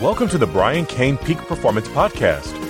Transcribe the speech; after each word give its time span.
Welcome 0.00 0.28
to 0.28 0.38
the 0.38 0.46
Brian 0.46 0.86
Cain 0.86 1.16
Peak 1.16 1.38
Performance 1.38 1.88
Podcast. 1.88 2.60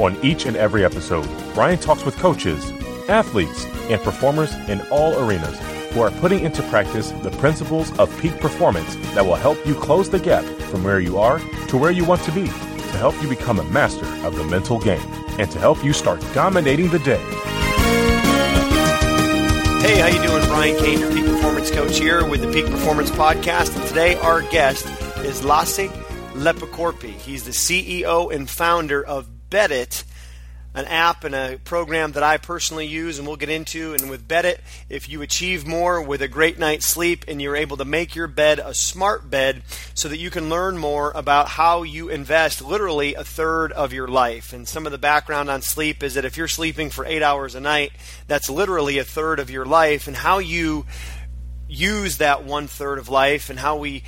On 0.00 0.16
each 0.24 0.46
and 0.46 0.56
every 0.56 0.84
episode, 0.84 1.28
Brian 1.54 1.78
talks 1.78 2.04
with 2.04 2.16
coaches, 2.16 2.70
athletes, 3.08 3.66
and 3.90 4.00
performers 4.00 4.54
in 4.68 4.80
all 4.90 5.18
arenas 5.18 5.58
who 5.92 6.00
are 6.00 6.10
putting 6.12 6.44
into 6.44 6.62
practice 6.70 7.10
the 7.22 7.30
principles 7.32 7.96
of 7.98 8.16
peak 8.20 8.38
performance 8.40 8.96
that 9.14 9.24
will 9.24 9.34
help 9.34 9.58
you 9.66 9.74
close 9.74 10.08
the 10.10 10.18
gap 10.18 10.44
from 10.70 10.82
where 10.82 10.98
you 10.98 11.18
are 11.18 11.38
to 11.68 11.76
where 11.76 11.90
you 11.90 12.04
want 12.04 12.22
to 12.22 12.32
be 12.32 12.46
to 12.46 12.98
help 12.98 13.20
you 13.22 13.28
become 13.28 13.58
a 13.58 13.64
master 13.64 14.06
of 14.26 14.36
the 14.36 14.44
mental 14.44 14.78
game 14.78 15.02
and 15.38 15.50
to 15.50 15.58
help 15.58 15.84
you 15.84 15.92
start 15.92 16.20
dominating 16.32 16.88
the 16.88 16.98
day. 17.00 17.22
Hey, 19.82 19.98
how 20.00 20.06
you 20.06 20.22
doing? 20.26 20.44
Brian 20.46 20.76
Cain 20.78 21.23
performance 21.64 21.92
coach 21.92 21.98
here 21.98 22.26
with 22.26 22.42
the 22.42 22.52
Peak 22.52 22.66
Performance 22.66 23.10
Podcast. 23.10 23.74
And 23.76 23.86
today 23.86 24.16
our 24.16 24.42
guest 24.42 24.86
is 25.24 25.44
Lasse 25.44 25.88
Leppäkorpi. 26.34 27.12
He's 27.12 27.44
the 27.44 27.52
CEO 27.52 28.34
and 28.34 28.50
founder 28.50 29.04
of 29.04 29.28
Beddit 29.48 30.04
an 30.74 30.86
app 30.86 31.22
and 31.22 31.34
a 31.36 31.58
program 31.62 32.12
that 32.12 32.24
I 32.24 32.36
personally 32.36 32.86
use 32.86 33.18
and 33.18 33.26
we'll 33.26 33.36
get 33.36 33.48
into. 33.48 33.94
And 33.94 34.10
with 34.10 34.26
Beddit, 34.26 34.58
if 34.88 35.08
you 35.08 35.22
achieve 35.22 35.66
more 35.66 36.02
with 36.02 36.20
a 36.20 36.28
great 36.28 36.58
night's 36.58 36.84
sleep 36.84 37.24
and 37.28 37.40
you're 37.40 37.54
able 37.54 37.76
to 37.76 37.84
make 37.84 38.16
your 38.16 38.26
bed 38.26 38.58
a 38.58 38.74
smart 38.74 39.30
bed 39.30 39.62
so 39.94 40.08
that 40.08 40.18
you 40.18 40.30
can 40.30 40.50
learn 40.50 40.76
more 40.76 41.12
about 41.14 41.48
how 41.48 41.84
you 41.84 42.08
invest 42.08 42.60
literally 42.60 43.14
a 43.14 43.22
third 43.22 43.70
of 43.72 43.92
your 43.92 44.08
life. 44.08 44.52
And 44.52 44.66
some 44.66 44.84
of 44.84 44.92
the 44.92 44.98
background 44.98 45.48
on 45.48 45.62
sleep 45.62 46.02
is 46.02 46.14
that 46.14 46.24
if 46.24 46.36
you're 46.36 46.48
sleeping 46.48 46.90
for 46.90 47.06
eight 47.06 47.22
hours 47.22 47.54
a 47.54 47.60
night, 47.60 47.92
that's 48.26 48.50
literally 48.50 48.98
a 48.98 49.04
third 49.04 49.38
of 49.38 49.50
your 49.50 49.64
life 49.64 50.08
and 50.08 50.16
how 50.16 50.38
you 50.38 50.86
use 51.68 52.18
that 52.18 52.44
one 52.44 52.66
third 52.66 52.98
of 52.98 53.08
life 53.08 53.50
and 53.50 53.58
how 53.58 53.76
we 53.76 54.02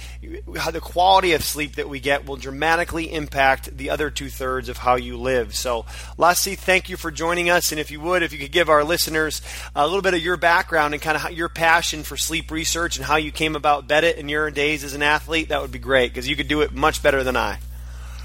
how 0.56 0.70
the 0.70 0.80
quality 0.80 1.32
of 1.32 1.42
sleep 1.42 1.76
that 1.76 1.88
we 1.88 2.00
get 2.00 2.26
will 2.26 2.36
dramatically 2.36 3.12
impact 3.12 3.76
the 3.76 3.90
other 3.90 4.10
two 4.10 4.28
thirds 4.28 4.68
of 4.68 4.78
how 4.78 4.96
you 4.96 5.16
live. 5.16 5.54
So, 5.54 5.86
Lasse, 6.18 6.54
thank 6.54 6.88
you 6.88 6.96
for 6.96 7.10
joining 7.10 7.50
us. 7.50 7.72
And 7.72 7.80
if 7.80 7.90
you 7.90 8.00
would, 8.00 8.22
if 8.22 8.32
you 8.32 8.38
could 8.38 8.52
give 8.52 8.68
our 8.68 8.84
listeners 8.84 9.42
a 9.74 9.86
little 9.86 10.02
bit 10.02 10.14
of 10.14 10.20
your 10.20 10.36
background 10.36 10.94
and 10.94 11.02
kind 11.02 11.16
of 11.16 11.32
your 11.32 11.48
passion 11.48 12.02
for 12.02 12.16
sleep 12.16 12.50
research 12.50 12.96
and 12.96 13.04
how 13.04 13.16
you 13.16 13.32
came 13.32 13.56
about 13.56 13.88
Beddit 13.88 14.16
in 14.16 14.28
your 14.28 14.50
days 14.50 14.84
as 14.84 14.94
an 14.94 15.02
athlete, 15.02 15.48
that 15.48 15.62
would 15.62 15.72
be 15.72 15.78
great 15.78 16.12
because 16.12 16.28
you 16.28 16.36
could 16.36 16.48
do 16.48 16.60
it 16.60 16.72
much 16.72 17.02
better 17.02 17.24
than 17.24 17.36
I. 17.36 17.58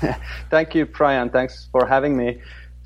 thank 0.50 0.76
you, 0.76 0.86
Brian. 0.86 1.30
Thanks 1.30 1.68
for 1.72 1.86
having 1.86 2.18
me. 2.18 2.42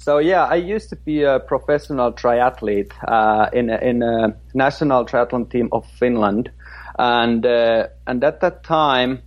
So 0.06 0.20
yeah, 0.20 0.44
I 0.44 0.58
used 0.58 0.90
to 0.90 0.96
be 0.98 1.24
a 1.24 1.40
professional 1.40 2.12
triathlete 2.12 2.92
uh, 3.08 3.50
in 3.52 3.72
a, 3.72 3.78
in 3.78 4.04
a 4.04 4.38
national 4.54 5.04
triathlon 5.04 5.50
team 5.50 5.68
of 5.72 5.84
Finland, 5.98 6.52
and 7.00 7.44
uh, 7.44 7.88
and 8.06 8.24
at 8.24 8.40
that 8.42 8.64
time, 8.64 9.24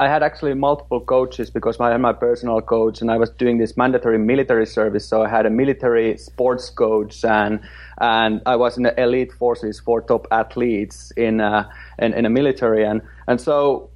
I 0.00 0.08
had 0.08 0.24
actually 0.24 0.54
multiple 0.54 1.00
coaches 1.00 1.48
because 1.48 1.78
I 1.78 1.92
had 1.92 2.00
my 2.00 2.12
personal 2.12 2.60
coach, 2.60 3.02
and 3.02 3.08
I 3.08 3.18
was 3.18 3.30
doing 3.30 3.58
this 3.58 3.76
mandatory 3.76 4.18
military 4.18 4.66
service. 4.66 5.06
So 5.06 5.22
I 5.22 5.28
had 5.28 5.46
a 5.46 5.50
military 5.50 6.16
sports 6.16 6.68
coach, 6.68 7.24
and 7.24 7.60
and 8.00 8.42
I 8.44 8.56
was 8.56 8.76
in 8.76 8.82
the 8.82 9.00
elite 9.00 9.30
forces 9.30 9.78
for 9.78 10.02
top 10.02 10.26
athletes 10.32 11.12
in 11.16 11.40
uh, 11.40 11.70
in, 12.00 12.14
in 12.14 12.26
a 12.26 12.30
military, 12.30 12.84
and 12.84 13.00
and 13.28 13.40
so 13.40 13.91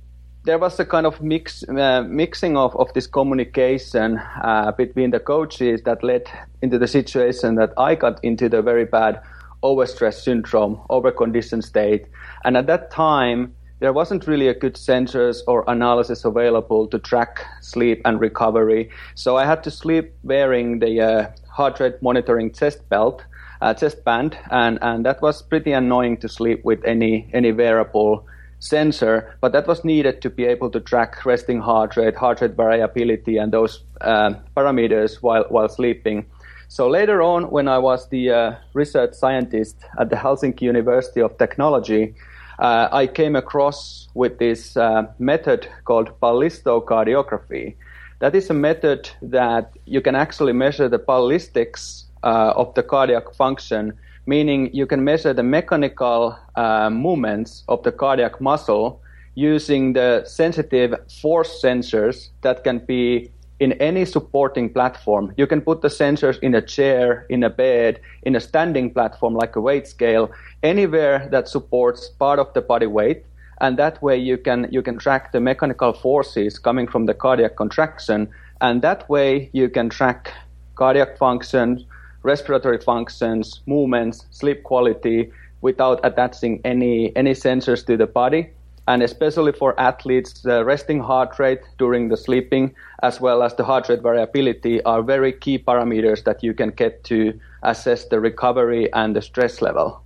there 0.47 0.59
was 0.59 0.79
a 0.79 0.85
kind 0.85 1.07
of 1.07 1.21
mix 1.21 1.69
uh, 1.69 2.03
mixing 2.03 2.57
of, 2.57 2.75
of 2.77 2.93
this 2.95 3.07
communication 3.07 4.19
uh, 4.43 4.73
between 4.79 5.11
the 5.11 5.19
coaches 5.19 5.83
that 5.83 6.03
led 6.03 6.23
into 6.63 6.79
the 6.79 6.87
situation 6.87 7.57
that 7.57 7.73
I 7.77 7.97
got 7.97 8.25
into 8.25 8.49
the 8.49 8.63
very 8.63 8.85
bad 8.85 9.21
overstress 9.63 10.23
syndrome, 10.23 10.81
overconditioned 10.89 11.65
state. 11.65 12.07
And 12.45 12.57
at 12.57 12.67
that 12.69 12.91
time, 12.93 13.55
there 13.81 13.93
wasn't 13.93 14.27
really 14.27 14.49
a 14.49 14.55
good 14.55 14.75
sensors 14.75 15.41
or 15.49 15.65
analysis 15.67 16.25
available 16.25 16.87
to 16.89 16.99
track 16.99 17.45
sleep 17.61 18.01
and 18.05 18.21
recovery. 18.21 18.91
So 19.17 19.37
I 19.37 19.45
had 19.45 19.65
to 19.65 19.71
sleep 19.71 20.15
wearing 20.23 20.79
the 20.79 21.01
uh, 21.01 21.31
heart 21.51 21.81
rate 21.81 22.01
monitoring 22.01 22.53
chest 22.53 22.89
belt, 22.89 23.25
uh, 23.61 23.75
chest 23.75 24.05
band, 24.05 24.39
and, 24.51 24.79
and 24.81 25.05
that 25.05 25.21
was 25.21 25.43
pretty 25.43 25.73
annoying 25.73 26.19
to 26.19 26.29
sleep 26.29 26.65
with 26.65 26.83
any 26.85 27.29
any 27.33 27.53
wearable 27.53 28.25
sensor, 28.69 29.37
but 29.41 29.53
that 29.53 29.67
was 29.67 29.85
needed 29.85 30.21
to 30.23 30.31
be 30.31 30.45
able 30.45 30.71
to 30.71 30.81
track 30.81 31.25
resting 31.25 31.61
heart 31.61 31.97
rate, 31.97 32.17
heart 32.17 32.41
rate 32.41 32.57
variability, 32.57 33.37
and 33.39 33.53
those 33.53 33.83
uh, 34.01 34.35
parameters 34.57 35.23
while, 35.23 35.45
while 35.49 35.69
sleeping. 35.69 36.27
So 36.69 36.89
later 36.89 37.23
on, 37.23 37.51
when 37.51 37.69
I 37.69 37.79
was 37.79 38.09
the 38.09 38.31
uh, 38.31 38.55
research 38.75 39.15
scientist 39.15 39.77
at 39.99 40.11
the 40.11 40.17
Helsinki 40.17 40.63
University 40.63 41.21
of 41.21 41.39
Technology, 41.39 42.15
uh, 42.59 42.89
I 42.91 43.07
came 43.07 43.37
across 43.37 44.09
with 44.15 44.39
this 44.39 44.77
uh, 44.77 45.03
method 45.19 45.69
called 45.85 46.19
ballistocardiography. 46.21 47.77
That 48.19 48.35
is 48.35 48.51
a 48.51 48.55
method 48.55 49.11
that 49.23 49.73
you 49.85 50.01
can 50.01 50.15
actually 50.15 50.55
measure 50.55 50.89
the 50.89 50.99
ballistics 50.99 52.07
uh, 52.23 52.55
of 52.57 52.75
the 52.75 52.83
cardiac 52.83 53.35
function 53.35 53.93
meaning 54.27 54.71
you 54.73 54.87
can 54.87 55.05
measure 55.05 55.33
the 55.33 55.43
mechanical 55.43 56.37
uh, 56.57 56.91
movements 56.91 57.65
of 57.69 57.83
the 57.85 57.93
cardiac 57.93 58.41
muscle 58.41 59.01
using 59.35 59.93
the 59.93 60.25
sensitive 60.25 60.95
force 61.21 61.63
sensors 61.63 62.31
that 62.43 62.65
can 62.65 62.79
be 62.79 63.31
in 63.59 63.73
any 63.75 64.05
supporting 64.05 64.73
platform. 64.73 65.33
You 65.37 65.47
can 65.47 65.61
put 65.61 65.81
the 65.81 65.89
sensors 65.89 66.39
in 66.41 66.55
a 66.55 66.61
chair, 66.61 67.27
in 67.31 67.43
a 67.43 67.51
bed, 67.51 68.01
in 68.23 68.37
a 68.37 68.41
standing 68.41 68.93
platform 68.93 69.35
like 69.35 69.57
a 69.57 69.61
weight 69.61 69.87
scale, 69.87 70.31
anywhere 70.63 71.29
that 71.31 71.49
supports 71.49 72.09
part 72.09 72.39
of 72.39 72.53
the 72.55 72.61
body 72.61 72.87
weight. 72.87 73.25
And 73.61 73.79
that 73.79 74.03
way 74.03 74.19
you 74.19 74.37
can 74.37 74.69
you 74.71 74.83
can 74.83 74.99
track 74.99 75.33
the 75.33 75.41
mechanical 75.41 75.95
forces 75.95 76.59
coming 76.59 76.87
from 76.87 77.07
the 77.07 77.15
cardiac 77.15 77.57
contraction. 77.57 78.29
And 78.61 78.83
that 78.83 79.09
way 79.09 79.49
you 79.53 79.71
can 79.71 79.89
track 79.89 80.33
cardiac 80.75 81.17
function, 81.17 81.87
respiratory 82.27 82.79
functions, 82.79 83.61
movements, 83.67 84.27
sleep 84.31 84.65
quality 84.65 85.31
without 85.61 86.01
attaching 86.05 86.61
any, 86.65 87.17
any 87.17 87.33
sensors 87.33 87.87
to 87.87 87.97
the 87.97 88.07
body. 88.07 88.51
And 88.89 89.03
especially 89.03 89.53
for 89.53 89.79
athletes, 89.81 90.43
the 90.43 90.65
resting 90.65 91.01
heart 91.01 91.39
rate 91.39 91.63
during 91.79 92.09
the 92.09 92.17
sleeping, 92.17 92.75
as 93.03 93.21
well 93.21 93.43
as 93.43 93.55
the 93.55 93.65
heart 93.65 93.89
rate 93.89 94.03
variability, 94.03 94.83
are 94.83 95.03
very 95.03 95.33
key 95.33 95.59
parameters 95.59 96.23
that 96.25 96.43
you 96.43 96.55
can 96.55 96.71
get 96.71 97.03
to 97.05 97.33
assess 97.63 98.05
the 98.05 98.21
recovery 98.21 98.93
and 98.93 99.17
the 99.17 99.23
stress 99.23 99.63
level. 99.63 100.03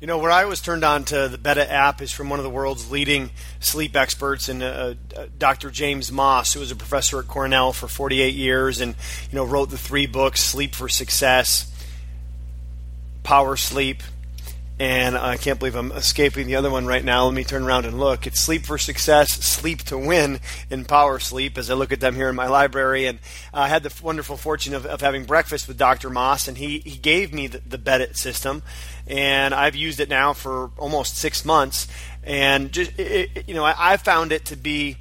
You 0.00 0.06
know, 0.06 0.18
where 0.18 0.30
I 0.30 0.44
was 0.44 0.60
turned 0.60 0.84
on 0.84 1.04
to 1.06 1.26
the 1.26 1.38
Beddit 1.38 1.70
app 1.70 2.00
is 2.00 2.12
from 2.12 2.30
one 2.30 2.38
of 2.38 2.44
the 2.44 2.50
world's 2.50 2.88
leading 2.88 3.30
sleep 3.58 3.96
experts, 3.96 4.48
and 4.48 4.62
uh, 4.62 4.94
uh, 5.16 5.26
Dr. 5.36 5.72
James 5.72 6.12
Maas, 6.12 6.52
who 6.52 6.60
was 6.60 6.70
a 6.70 6.76
professor 6.76 7.18
at 7.18 7.26
Cornell 7.26 7.72
for 7.72 7.88
48 7.88 8.32
years, 8.32 8.80
and 8.80 8.94
you 9.28 9.36
know 9.36 9.44
wrote 9.44 9.70
the 9.70 9.78
three 9.78 10.06
books: 10.06 10.40
Sleep 10.40 10.76
for 10.76 10.88
Success, 10.88 11.68
Power 13.24 13.56
Sleep, 13.56 14.04
and 14.80 15.18
I 15.18 15.36
can't 15.36 15.58
believe 15.58 15.74
I'm 15.74 15.90
escaping 15.92 16.46
the 16.46 16.56
other 16.56 16.70
one 16.70 16.86
right 16.86 17.04
now. 17.04 17.24
Let 17.24 17.34
me 17.34 17.42
turn 17.42 17.64
around 17.64 17.84
and 17.84 17.98
look. 17.98 18.26
It's 18.26 18.40
Sleep 18.40 18.64
for 18.64 18.78
Success, 18.78 19.32
Sleep 19.32 19.82
to 19.84 19.98
Win, 19.98 20.38
and 20.70 20.86
Power 20.86 21.18
Sleep 21.18 21.58
as 21.58 21.68
I 21.68 21.74
look 21.74 21.90
at 21.90 21.98
them 21.98 22.14
here 22.14 22.28
in 22.28 22.36
my 22.36 22.46
library. 22.46 23.06
And 23.06 23.18
I 23.52 23.66
had 23.66 23.82
the 23.82 23.92
wonderful 24.02 24.36
fortune 24.36 24.74
of, 24.74 24.86
of 24.86 25.00
having 25.00 25.24
breakfast 25.24 25.66
with 25.66 25.78
Dr. 25.78 26.10
Maas, 26.10 26.46
and 26.46 26.56
he, 26.56 26.78
he 26.80 26.96
gave 26.96 27.34
me 27.34 27.48
the, 27.48 27.60
the 27.66 27.78
Beddit 27.78 28.16
system, 28.16 28.62
and 29.06 29.52
I've 29.52 29.74
used 29.74 29.98
it 29.98 30.08
now 30.08 30.32
for 30.32 30.70
almost 30.78 31.16
six 31.16 31.44
months. 31.44 31.88
And 32.22 32.70
just, 32.70 32.96
it, 32.98 33.48
you 33.48 33.54
know, 33.54 33.64
I, 33.64 33.74
I 33.76 33.96
found 33.96 34.30
it 34.30 34.44
to 34.46 34.56
be 34.56 34.96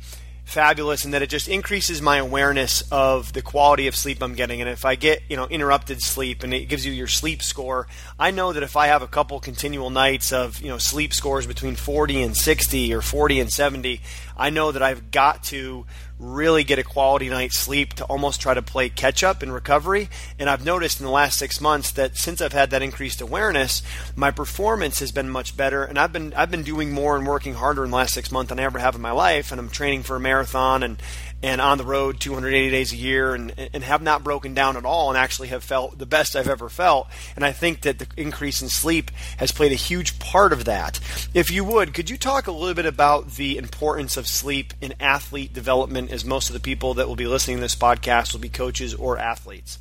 fabulous 0.48 1.04
in 1.04 1.12
that 1.12 1.22
it 1.22 1.30
just 1.30 1.50
increases 1.50 2.02
my 2.02 2.18
awareness 2.18 2.82
of 2.90 3.34
the 3.34 3.42
quality 3.42 3.88
of 3.88 3.96
sleep 3.98 4.24
I'm 4.24 4.34
getting. 4.34 4.62
And 4.62 4.70
if 4.70 4.86
I 4.86 4.96
get, 4.96 5.22
you 5.28 5.36
know, 5.36 5.46
interrupted 5.46 6.02
sleep 6.02 6.42
and 6.42 6.54
it 6.54 6.70
gives 6.70 6.86
you 6.86 6.94
your 6.94 7.08
sleep 7.08 7.44
score, 7.44 7.86
I 8.18 8.32
know 8.32 8.54
that 8.54 8.64
if 8.64 8.78
I 8.78 8.88
have 8.88 9.02
a 9.02 9.10
couple 9.10 9.42
continual 9.42 9.90
nights 9.90 10.32
of, 10.32 10.62
you 10.62 10.70
know, 10.70 10.78
sleep 10.78 11.14
scores 11.14 11.46
between 11.46 11.76
40 11.76 12.24
and 12.24 12.38
60 12.38 12.94
or 12.94 13.02
40 13.02 13.42
and 13.42 13.52
70, 13.52 14.02
I 14.38 14.50
know 14.50 14.72
that 14.72 14.82
I've 14.82 15.12
got 15.12 15.44
to 15.46 15.86
really 16.20 16.64
get 16.64 16.80
a 16.80 16.84
quality 16.84 17.30
night's 17.30 17.58
sleep 17.58 17.94
to 17.94 18.06
almost 18.06 18.42
try 18.42 18.54
to 18.54 18.62
play 18.62 18.90
catch 18.90 19.24
up 19.24 19.44
in 19.44 19.52
recovery. 19.52 20.10
And 20.40 20.50
I've 20.50 20.66
noticed 20.66 21.00
in 21.00 21.06
the 21.06 21.12
last 21.12 21.38
six 21.38 21.62
months 21.62 21.92
that 21.92 22.18
since 22.18 22.42
I've 22.42 22.54
had 22.54 22.72
that 22.72 22.82
increased 22.82 23.22
awareness, 23.22 23.84
my 24.16 24.32
performance 24.32 25.00
has 25.00 25.12
been 25.12 25.30
much 25.30 25.56
better. 25.56 25.84
And 25.84 25.98
I've 25.98 26.14
been 26.14 26.34
I've 26.34 26.52
been 26.52 26.64
doing 26.64 26.92
more 26.92 27.18
and 27.18 27.28
working 27.28 27.54
harder 27.54 27.84
in 27.84 27.92
the 27.92 27.98
last 27.98 28.14
six 28.14 28.32
months 28.32 28.50
than 28.50 28.60
I 28.60 28.64
ever 28.64 28.80
have 28.80 28.96
in 28.96 29.02
my 29.02 29.12
life. 29.12 29.52
And 29.52 29.60
I'm 29.60 29.70
training 29.70 30.04
for 30.04 30.16
a 30.16 30.20
marathon 30.20 30.84
and 30.84 31.02
and 31.44 31.62
on 31.62 31.78
the 31.78 31.86
road 31.86 32.20
280 32.20 32.72
days 32.72 32.92
a 32.94 32.96
year 32.96 33.36
and, 33.36 33.54
and 33.74 33.84
have 33.84 34.02
not 34.02 34.24
broken 34.24 34.54
down 34.54 34.76
at 34.76 34.86
all 34.86 35.10
and 35.10 35.18
actually 35.18 35.50
have 35.50 35.64
felt 35.64 35.98
the 35.98 36.06
best 36.06 36.36
I've 36.36 36.48
ever 36.48 36.68
felt. 36.68 37.08
And 37.36 37.46
I 37.46 37.52
think 37.52 37.82
that 37.82 38.00
the 38.00 38.08
increase 38.18 38.62
in 38.62 38.70
sleep 38.70 39.12
has 39.38 39.52
played 39.52 39.72
a 39.72 39.76
huge 39.76 40.18
part 40.20 40.52
of 40.52 40.66
that. 40.66 41.00
If 41.34 41.52
you 41.52 41.64
would, 41.64 41.94
could 41.94 42.10
you 42.10 42.18
talk 42.18 42.48
a 42.48 42.52
little 42.52 42.74
bit 42.74 42.88
about 42.88 43.36
the 43.36 43.58
importance 43.58 44.18
of 44.18 44.28
sleep 44.28 44.74
in 44.82 44.96
athlete 45.00 45.54
development 45.54 46.12
as 46.12 46.26
most 46.26 46.50
of 46.50 46.54
the 46.54 46.60
people 46.60 46.96
that 46.96 47.08
will 47.08 47.16
be 47.16 47.28
listening 47.28 47.58
to 47.58 47.62
this 47.62 47.76
podcast 47.76 48.34
will 48.34 48.40
be 48.40 48.50
coaches 48.50 48.96
or 48.96 49.18
athletes? 49.18 49.78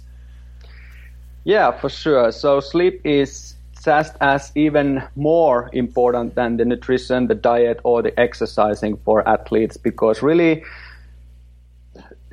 Yeah, 1.45 1.71
for 1.71 1.89
sure. 1.89 2.33
So 2.33 2.61
sleep 2.61 3.01
is 3.05 3.55
just 3.83 4.15
as 4.21 4.51
even 4.57 5.03
more 5.15 5.71
important 5.73 6.35
than 6.35 6.57
the 6.57 6.65
nutrition, 6.65 7.29
the 7.29 7.37
diet, 7.37 7.79
or 7.85 8.03
the 8.03 8.19
exercising 8.19 8.97
for 9.05 9.27
athletes 9.29 9.77
because 9.77 10.23
really 10.23 10.65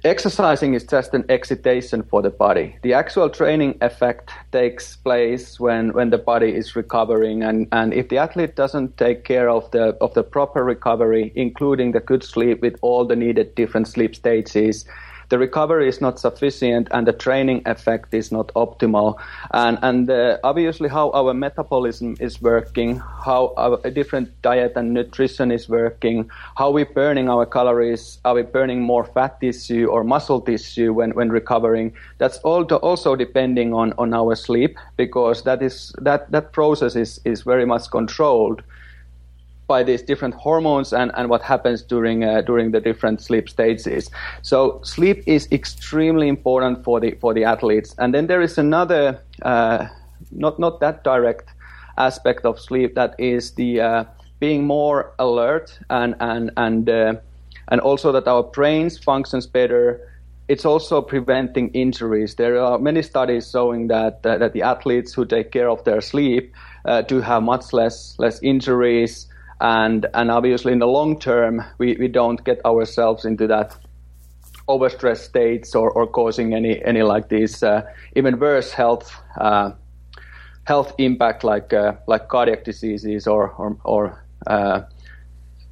exercising 0.04 0.74
is 0.74 0.84
just 0.84 1.14
an 1.14 1.26
excitation 1.30 2.04
for 2.04 2.22
the 2.22 2.30
body. 2.30 2.76
The 2.82 2.94
actual 2.94 3.30
training 3.30 3.78
effect 3.82 4.32
takes 4.52 4.96
place 4.98 5.60
when, 5.60 5.94
when 5.94 6.10
the 6.10 6.18
body 6.18 6.54
is 6.54 6.76
recovering 6.76 7.44
and, 7.44 7.68
and 7.72 7.94
if 7.94 8.10
the 8.10 8.18
athlete 8.18 8.56
doesn't 8.56 8.98
take 8.98 9.24
care 9.24 9.50
of 9.50 9.70
the 9.72 9.96
of 10.02 10.14
the 10.14 10.24
proper 10.24 10.64
recovery, 10.64 11.32
including 11.36 11.92
the 11.92 12.00
good 12.00 12.24
sleep 12.24 12.62
with 12.62 12.78
all 12.82 13.06
the 13.06 13.16
needed 13.16 13.56
different 13.56 13.88
sleep 13.88 14.16
stages, 14.16 14.86
the 15.34 15.40
recovery 15.40 15.90
is 15.90 16.00
not 16.00 16.20
sufficient 16.20 16.88
and 16.92 17.08
the 17.08 17.12
training 17.12 17.64
effect 17.66 18.14
is 18.14 18.32
not 18.32 18.50
optimal. 18.54 19.20
And, 19.52 19.80
and 19.82 20.08
uh, 20.08 20.38
obviously, 20.44 20.90
how 20.90 21.10
our 21.10 21.34
metabolism 21.34 22.18
is 22.20 22.40
working, 22.40 22.98
how 22.98 23.56
our 23.58 23.78
different 23.90 24.30
diet 24.44 24.74
and 24.76 24.94
nutrition 24.94 25.52
is 25.52 25.68
working, 25.68 26.30
how 26.56 26.70
we're 26.70 26.86
burning 26.86 27.30
our 27.30 27.48
calories, 27.48 28.20
are 28.24 28.36
we 28.36 28.44
burning 28.44 28.84
more 28.84 29.06
fat 29.06 29.42
tissue 29.42 29.88
or 29.88 30.04
muscle 30.04 30.40
tissue 30.40 30.94
when, 30.94 31.10
when 31.16 31.30
recovering? 31.32 31.96
That's 32.20 32.38
all 32.44 32.64
also 32.66 33.16
depending 33.16 33.74
on, 33.74 33.94
on 33.98 34.14
our 34.14 34.36
sleep 34.36 34.78
because 34.98 35.42
that 35.46 35.64
is 35.64 35.96
that, 35.98 36.30
that 36.30 36.52
process 36.52 36.96
is, 36.96 37.20
is 37.26 37.42
very 37.42 37.66
much 37.66 37.90
controlled 37.90 38.62
by 39.74 39.82
these 39.82 40.04
different 40.04 40.36
hormones 40.36 40.94
and, 40.94 41.12
and 41.18 41.26
what 41.34 41.42
happens 41.42 41.82
during 41.94 42.24
uh, 42.24 42.42
during 42.50 42.72
the 42.76 42.82
different 42.90 43.18
sleep 43.28 43.46
stages. 43.50 44.12
So 44.44 44.58
sleep 44.84 45.18
is 45.26 45.48
extremely 45.52 46.28
important 46.28 46.84
for 46.84 47.00
the 47.04 47.12
for 47.22 47.34
the 47.34 47.44
athletes. 47.54 47.96
And 47.98 48.14
then 48.14 48.28
there 48.28 48.44
is 48.44 48.58
another 48.58 49.04
uh, 49.42 49.88
not 50.32 50.60
not 50.60 50.80
that 50.80 51.04
direct 51.04 51.48
aspect 51.98 52.46
of 52.46 52.60
sleep 52.60 52.94
that 52.96 53.16
is 53.18 53.54
the 53.56 53.82
uh, 53.82 54.04
being 54.40 54.68
more 54.68 55.12
alert 55.18 55.80
and 55.90 56.16
and 56.20 56.52
and 56.56 56.90
uh, 56.90 57.14
and 57.72 57.82
also 57.82 58.12
that 58.12 58.28
our 58.28 58.44
brains 58.44 59.00
functions 59.00 59.48
better. 59.48 60.00
It's 60.48 60.66
also 60.66 61.02
preventing 61.02 61.72
injuries. 61.74 62.36
There 62.36 62.60
are 62.60 62.78
many 62.78 63.02
studies 63.02 63.50
showing 63.50 63.88
that 63.88 64.14
uh, 64.26 64.38
that 64.38 64.52
the 64.54 64.62
athletes 64.62 65.16
who 65.16 65.26
take 65.26 65.50
care 65.52 65.70
of 65.70 65.84
their 65.84 66.02
sleep 66.02 66.54
uh, 66.86 67.02
do 67.10 67.22
have 67.22 67.42
much 67.42 67.74
less 67.74 68.16
less 68.20 68.44
injuries 68.44 69.33
and 69.62 70.06
and 70.14 70.32
obviously 70.32 70.74
in 70.74 70.80
the 70.80 70.88
long 70.88 71.20
term 71.20 71.64
we, 71.78 71.96
we 72.00 72.08
don't 72.08 72.44
get 72.44 72.64
ourselves 72.66 73.26
into 73.26 73.48
that 73.48 73.78
overstressed 74.68 75.26
states 75.26 75.76
or, 75.76 75.92
or 75.92 76.08
causing 76.08 76.54
any 76.54 76.84
any 76.86 77.04
like 77.04 77.30
these 77.30 77.64
uh, 77.64 77.82
even 78.16 78.40
worse 78.40 78.72
health 78.72 79.14
uh, 79.40 79.72
health 80.64 80.94
impact 80.98 81.44
like 81.44 81.74
uh, 81.74 81.94
like 82.08 82.28
cardiac 82.30 82.64
diseases 82.64 83.28
or 83.28 83.52
or, 83.52 83.78
or 83.84 84.26
uh, 84.48 84.82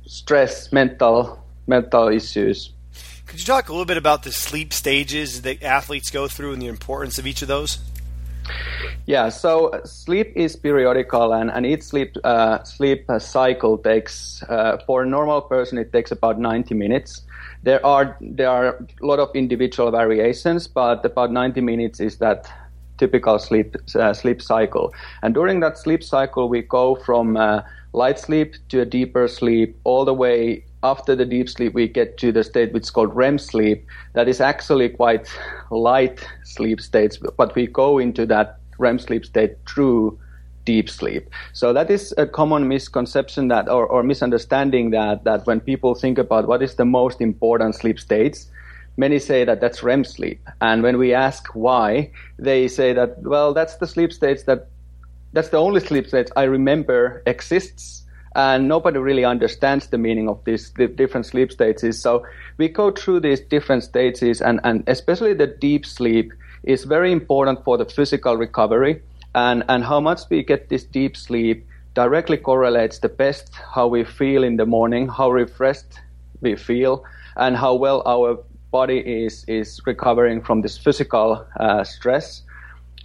stress 0.05 0.71
mental 0.71 1.43
mental 1.67 2.07
issues. 2.09 2.73
Could 3.25 3.39
you 3.39 3.45
talk 3.45 3.69
a 3.69 3.71
little 3.71 3.85
bit 3.85 3.95
about 3.95 4.23
the 4.23 4.31
sleep 4.33 4.73
stages 4.73 5.43
that 5.43 5.63
athletes 5.63 6.11
go 6.11 6.27
through 6.27 6.51
and 6.51 6.61
the 6.61 6.67
importance 6.67 7.17
of 7.17 7.25
each 7.25 7.41
of 7.41 7.47
those? 7.47 7.79
Yeah, 9.05 9.29
so 9.29 9.81
sleep 9.83 10.31
is 10.35 10.55
periodical, 10.55 11.33
and, 11.33 11.51
and 11.51 11.65
each 11.65 11.83
sleep 11.83 12.15
uh, 12.23 12.63
sleep 12.63 13.09
cycle 13.19 13.77
takes 13.77 14.43
uh, 14.47 14.77
for 14.85 15.03
a 15.03 15.05
normal 15.05 15.41
person 15.41 15.77
it 15.77 15.91
takes 15.91 16.11
about 16.11 16.39
90 16.39 16.75
minutes. 16.75 17.23
There 17.63 17.83
are 17.85 18.15
there 18.21 18.49
are 18.49 18.67
a 19.01 19.05
lot 19.05 19.19
of 19.19 19.29
individual 19.35 19.91
variations, 19.91 20.67
but 20.67 21.03
about 21.03 21.31
90 21.31 21.61
minutes 21.61 21.99
is 21.99 22.17
that 22.17 22.47
typical 22.97 23.39
sleep 23.39 23.75
uh, 23.95 24.13
sleep 24.13 24.41
cycle. 24.41 24.93
And 25.23 25.33
during 25.33 25.59
that 25.61 25.77
sleep 25.77 26.03
cycle, 26.03 26.47
we 26.47 26.61
go 26.61 26.95
from 26.95 27.37
uh, 27.37 27.61
light 27.93 28.19
sleep 28.19 28.55
to 28.69 28.81
a 28.81 28.85
deeper 28.85 29.27
sleep, 29.27 29.77
all 29.83 30.05
the 30.05 30.13
way 30.13 30.63
after 30.83 31.15
the 31.15 31.25
deep 31.25 31.49
sleep, 31.49 31.73
we 31.73 31.87
get 31.87 32.17
to 32.17 32.31
the 32.31 32.43
state 32.43 32.73
which 32.73 32.83
is 32.83 32.89
called 32.89 33.15
REM 33.15 33.37
sleep. 33.37 33.85
That 34.13 34.27
is 34.27 34.41
actually 34.41 34.89
quite 34.89 35.27
light 35.69 36.25
sleep 36.43 36.81
states, 36.81 37.17
but 37.17 37.55
we 37.55 37.67
go 37.67 37.99
into 37.99 38.25
that 38.27 38.59
REM 38.77 38.99
sleep 38.99 39.25
state 39.25 39.57
through 39.67 40.19
deep 40.65 40.89
sleep. 40.89 41.29
So 41.53 41.73
that 41.73 41.89
is 41.89 42.13
a 42.17 42.25
common 42.25 42.67
misconception 42.67 43.47
that, 43.49 43.69
or, 43.69 43.85
or 43.85 44.03
misunderstanding 44.03 44.91
that, 44.91 45.23
that 45.23 45.45
when 45.45 45.59
people 45.59 45.95
think 45.95 46.17
about 46.17 46.47
what 46.47 46.61
is 46.61 46.75
the 46.75 46.85
most 46.85 47.21
important 47.21 47.75
sleep 47.75 47.99
states, 47.99 48.47
many 48.97 49.19
say 49.19 49.45
that 49.45 49.61
that's 49.61 49.83
REM 49.83 50.03
sleep. 50.03 50.39
And 50.61 50.83
when 50.83 50.97
we 50.97 51.13
ask 51.13 51.47
why, 51.53 52.11
they 52.37 52.67
say 52.67 52.93
that, 52.93 53.21
well, 53.21 53.53
that's 53.53 53.75
the 53.75 53.87
sleep 53.87 54.11
states 54.13 54.43
that, 54.43 54.67
that's 55.33 55.49
the 55.49 55.57
only 55.57 55.79
sleep 55.79 56.07
states 56.07 56.31
I 56.35 56.43
remember 56.43 57.23
exists 57.25 58.00
and 58.35 58.67
nobody 58.67 58.97
really 58.99 59.25
understands 59.25 59.87
the 59.87 59.97
meaning 59.97 60.29
of 60.29 60.43
these 60.45 60.69
different 60.69 61.25
sleep 61.25 61.51
stages. 61.51 62.01
So 62.01 62.25
we 62.57 62.69
go 62.69 62.91
through 62.91 63.21
these 63.21 63.41
different 63.41 63.83
stages, 63.83 64.41
and, 64.41 64.59
and 64.63 64.83
especially 64.87 65.33
the 65.33 65.47
deep 65.47 65.85
sleep 65.85 66.33
is 66.63 66.83
very 66.85 67.11
important 67.11 67.63
for 67.63 67.77
the 67.77 67.85
physical 67.85 68.37
recovery. 68.37 69.01
And, 69.33 69.63
and 69.69 69.83
how 69.83 69.99
much 69.99 70.21
we 70.29 70.43
get 70.43 70.69
this 70.69 70.83
deep 70.83 71.15
sleep 71.15 71.65
directly 71.93 72.37
correlates 72.37 72.99
the 72.99 73.09
best 73.09 73.53
how 73.75 73.87
we 73.87 74.03
feel 74.03 74.43
in 74.43 74.57
the 74.57 74.65
morning, 74.65 75.07
how 75.07 75.31
refreshed 75.31 75.99
we 76.41 76.55
feel, 76.55 77.03
and 77.35 77.55
how 77.55 77.75
well 77.75 78.01
our 78.05 78.43
body 78.71 78.99
is, 78.99 79.43
is 79.47 79.81
recovering 79.85 80.41
from 80.41 80.61
this 80.61 80.77
physical 80.77 81.45
uh, 81.59 81.83
stress. 81.83 82.43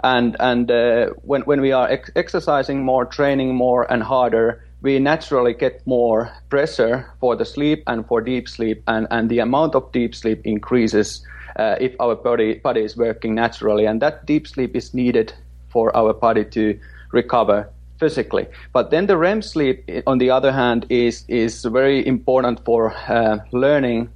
And, 0.05 0.37
and 0.39 0.71
uh, 0.71 1.07
when, 1.23 1.43
when 1.43 1.61
we 1.61 1.73
are 1.73 1.89
ex- 1.89 2.11
exercising 2.15 2.85
more, 2.85 3.05
training 3.07 3.55
more, 3.55 3.91
and 3.91 4.03
harder, 4.03 4.63
we 4.83 4.99
naturally 4.99 5.55
get 5.55 5.87
more 5.87 6.31
pressure 6.49 7.11
for 7.21 7.37
the 7.37 7.45
sleep 7.45 7.83
and 7.87 8.07
for 8.07 8.21
deep 8.21 8.49
sleep, 8.49 8.83
and, 8.87 9.07
and 9.11 9.31
the 9.31 9.39
amount 9.39 9.75
of 9.75 9.91
deep 9.93 10.15
sleep 10.15 10.41
increases 10.45 11.27
uh, 11.57 11.77
if 11.81 11.95
our 12.01 12.15
body, 12.15 12.55
body 12.55 12.83
is 12.83 12.97
working 12.97 13.35
naturally. 13.35 13.87
And 13.87 14.01
that 14.03 14.27
deep 14.27 14.47
sleep 14.47 14.77
is 14.77 14.93
needed 14.93 15.33
for 15.69 15.97
our 15.97 16.13
body 16.13 16.45
to 16.45 16.79
recover 17.13 17.69
physically. 17.99 18.47
But 18.73 18.91
then 18.91 19.07
the 19.07 19.17
REM 19.17 19.43
sleep, 19.43 19.91
on 20.07 20.19
the 20.19 20.31
other 20.31 20.53
hand, 20.53 20.87
is, 20.91 21.25
is 21.29 21.65
very 21.65 22.07
important 22.07 22.65
for 22.65 22.95
uh, 23.09 23.39
learning. 23.53 24.11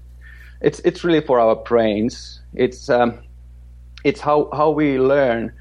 It's, 0.61 0.81
it's 0.81 1.03
really 1.03 1.23
for 1.23 1.41
our 1.41 1.57
brains. 1.57 2.41
It's, 2.55 2.91
um, 2.91 3.21
it's 4.05 4.21
how, 4.21 4.51
how 4.53 4.71
we 4.71 4.99
learn 4.99 5.53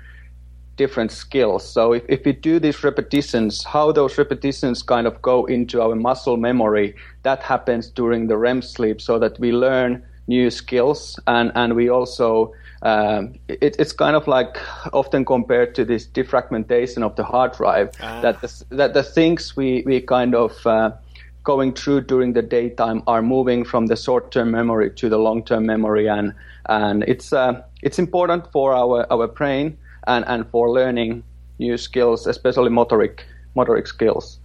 different 0.79 1.11
skills. 1.11 1.61
So 1.75 1.93
if, 1.93 2.03
if 2.07 2.25
we 2.25 2.31
do 2.31 2.57
these 2.57 2.83
repetitions, 2.83 3.63
how 3.65 3.91
those 3.91 4.17
repetitions 4.17 4.81
kind 4.81 5.05
of 5.05 5.21
go 5.21 5.45
into 5.45 5.81
our 5.81 5.93
muscle 5.93 6.37
memory, 6.37 6.95
that 7.23 7.43
happens 7.43 7.89
during 7.89 8.27
the 8.27 8.37
REM 8.37 8.61
sleep 8.61 9.01
so 9.01 9.19
that 9.19 9.37
we 9.39 9.51
learn 9.51 10.01
new 10.27 10.49
skills 10.49 11.19
and, 11.27 11.51
and 11.55 11.75
we 11.75 11.89
also 11.89 12.53
um, 12.81 13.33
it, 13.49 13.75
it's 13.77 13.91
kind 13.91 14.15
of 14.15 14.25
like 14.25 14.57
often 14.93 15.25
compared 15.25 15.75
to 15.75 15.83
this 15.83 16.07
defragmentation 16.07 17.03
of 17.03 17.13
the 17.17 17.25
hard 17.25 17.51
drive 17.51 17.89
ah. 18.01 18.21
that 18.21 18.39
the, 18.39 18.49
that 18.69 18.93
the 18.93 19.03
things 19.03 19.57
we, 19.57 19.83
we 19.85 19.99
kind 19.99 20.33
of 20.33 20.65
uh, 20.65 20.91
going 21.43 21.73
through 21.73 22.01
during 22.01 22.31
the 22.33 22.41
daytime 22.41 23.03
are 23.05 23.21
moving 23.21 23.65
from 23.65 23.87
the 23.87 23.97
short-term 23.97 24.49
memory 24.51 24.89
to 24.91 25.09
the 25.09 25.17
long-term 25.17 25.65
memory 25.65 26.07
and 26.07 26.33
and 26.69 27.03
it's 27.03 27.33
uh, 27.33 27.61
it's 27.81 27.99
important 27.99 28.49
for 28.53 28.73
our 28.73 29.05
our 29.11 29.27
brain 29.27 29.77
and, 30.07 30.25
and 30.27 30.47
for 30.49 30.71
learning 30.71 31.23
new 31.59 31.77
skills, 31.77 32.27
especially 32.27 32.69
motoric 32.69 33.21
motoric 33.55 33.87
skills. 33.87 34.39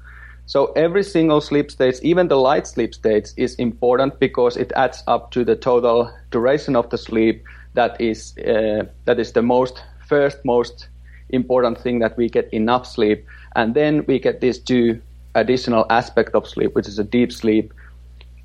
So 0.46 0.72
every 0.76 1.02
single 1.02 1.40
sleep 1.40 1.70
state, 1.70 2.00
even 2.02 2.28
the 2.28 2.36
light 2.36 2.66
sleep 2.66 2.94
states, 2.94 3.32
is 3.36 3.54
important 3.54 4.18
because 4.18 4.56
it 4.56 4.72
adds 4.76 5.02
up 5.06 5.30
to 5.30 5.44
the 5.44 5.56
total 5.56 6.12
duration 6.30 6.76
of 6.76 6.90
the 6.90 6.98
sleep. 6.98 7.44
That 7.74 8.00
is 8.00 8.36
uh, 8.38 8.84
that 9.04 9.18
is 9.18 9.32
the 9.32 9.42
most 9.42 9.82
first 10.08 10.44
most 10.44 10.88
important 11.30 11.80
thing 11.80 12.00
that 12.00 12.16
we 12.16 12.28
get 12.28 12.52
enough 12.52 12.86
sleep, 12.86 13.26
and 13.56 13.74
then 13.74 14.04
we 14.06 14.18
get 14.18 14.40
these 14.40 14.58
two 14.58 15.00
additional 15.34 15.86
aspect 15.90 16.34
of 16.34 16.46
sleep, 16.46 16.74
which 16.74 16.86
is 16.86 16.98
a 16.98 17.04
deep 17.04 17.32
sleep, 17.32 17.72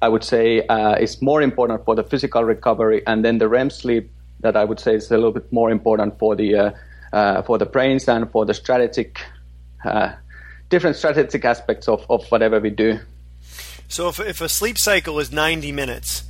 I 0.02 0.08
would 0.08 0.24
say 0.24 0.66
uh, 0.68 0.96
is 0.96 1.22
more 1.22 1.42
important 1.42 1.84
for 1.86 1.96
the 1.96 2.04
physical 2.04 2.44
recovery, 2.44 3.04
and 3.06 3.24
then 3.24 3.38
the 3.38 3.48
REM 3.48 3.70
sleep 3.70 4.10
that 4.40 4.56
I 4.56 4.64
would 4.64 4.80
say 4.80 4.96
is 4.96 5.12
a 5.12 5.16
little 5.16 5.34
bit 5.34 5.52
more 5.52 5.70
important 5.70 6.18
for 6.18 6.36
the 6.36 6.56
uh, 6.56 6.72
uh, 7.14 7.42
for 7.42 7.58
the 7.58 7.66
brains 7.66 8.08
and 8.08 8.30
for 8.32 8.46
the 8.46 8.54
strategic 8.54 9.20
uh, 9.84 10.14
different 10.70 10.96
strategic 10.96 11.44
aspects 11.46 11.88
of, 11.88 12.06
of 12.10 12.26
whatever 12.30 12.60
we 12.60 12.70
do. 12.70 13.00
So 13.88 14.10
if 14.10 14.20
if 14.20 14.42
a 14.42 14.50
sleep 14.50 14.78
cycle 14.78 15.20
is 15.20 15.32
ninety 15.32 15.72
minutes, 15.72 16.24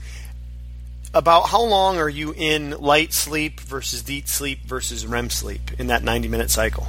about 1.14 1.50
how 1.50 1.64
long 1.64 1.98
are 1.98 2.10
you 2.10 2.34
in 2.38 2.72
light 2.72 3.14
sleep 3.14 3.60
versus 3.60 4.02
deep 4.02 4.28
sleep 4.28 4.64
versus 4.66 5.06
REM 5.06 5.30
sleep 5.30 5.72
in 5.80 5.88
that 5.88 6.04
ninety 6.04 6.28
minute 6.28 6.50
cycle? 6.52 6.88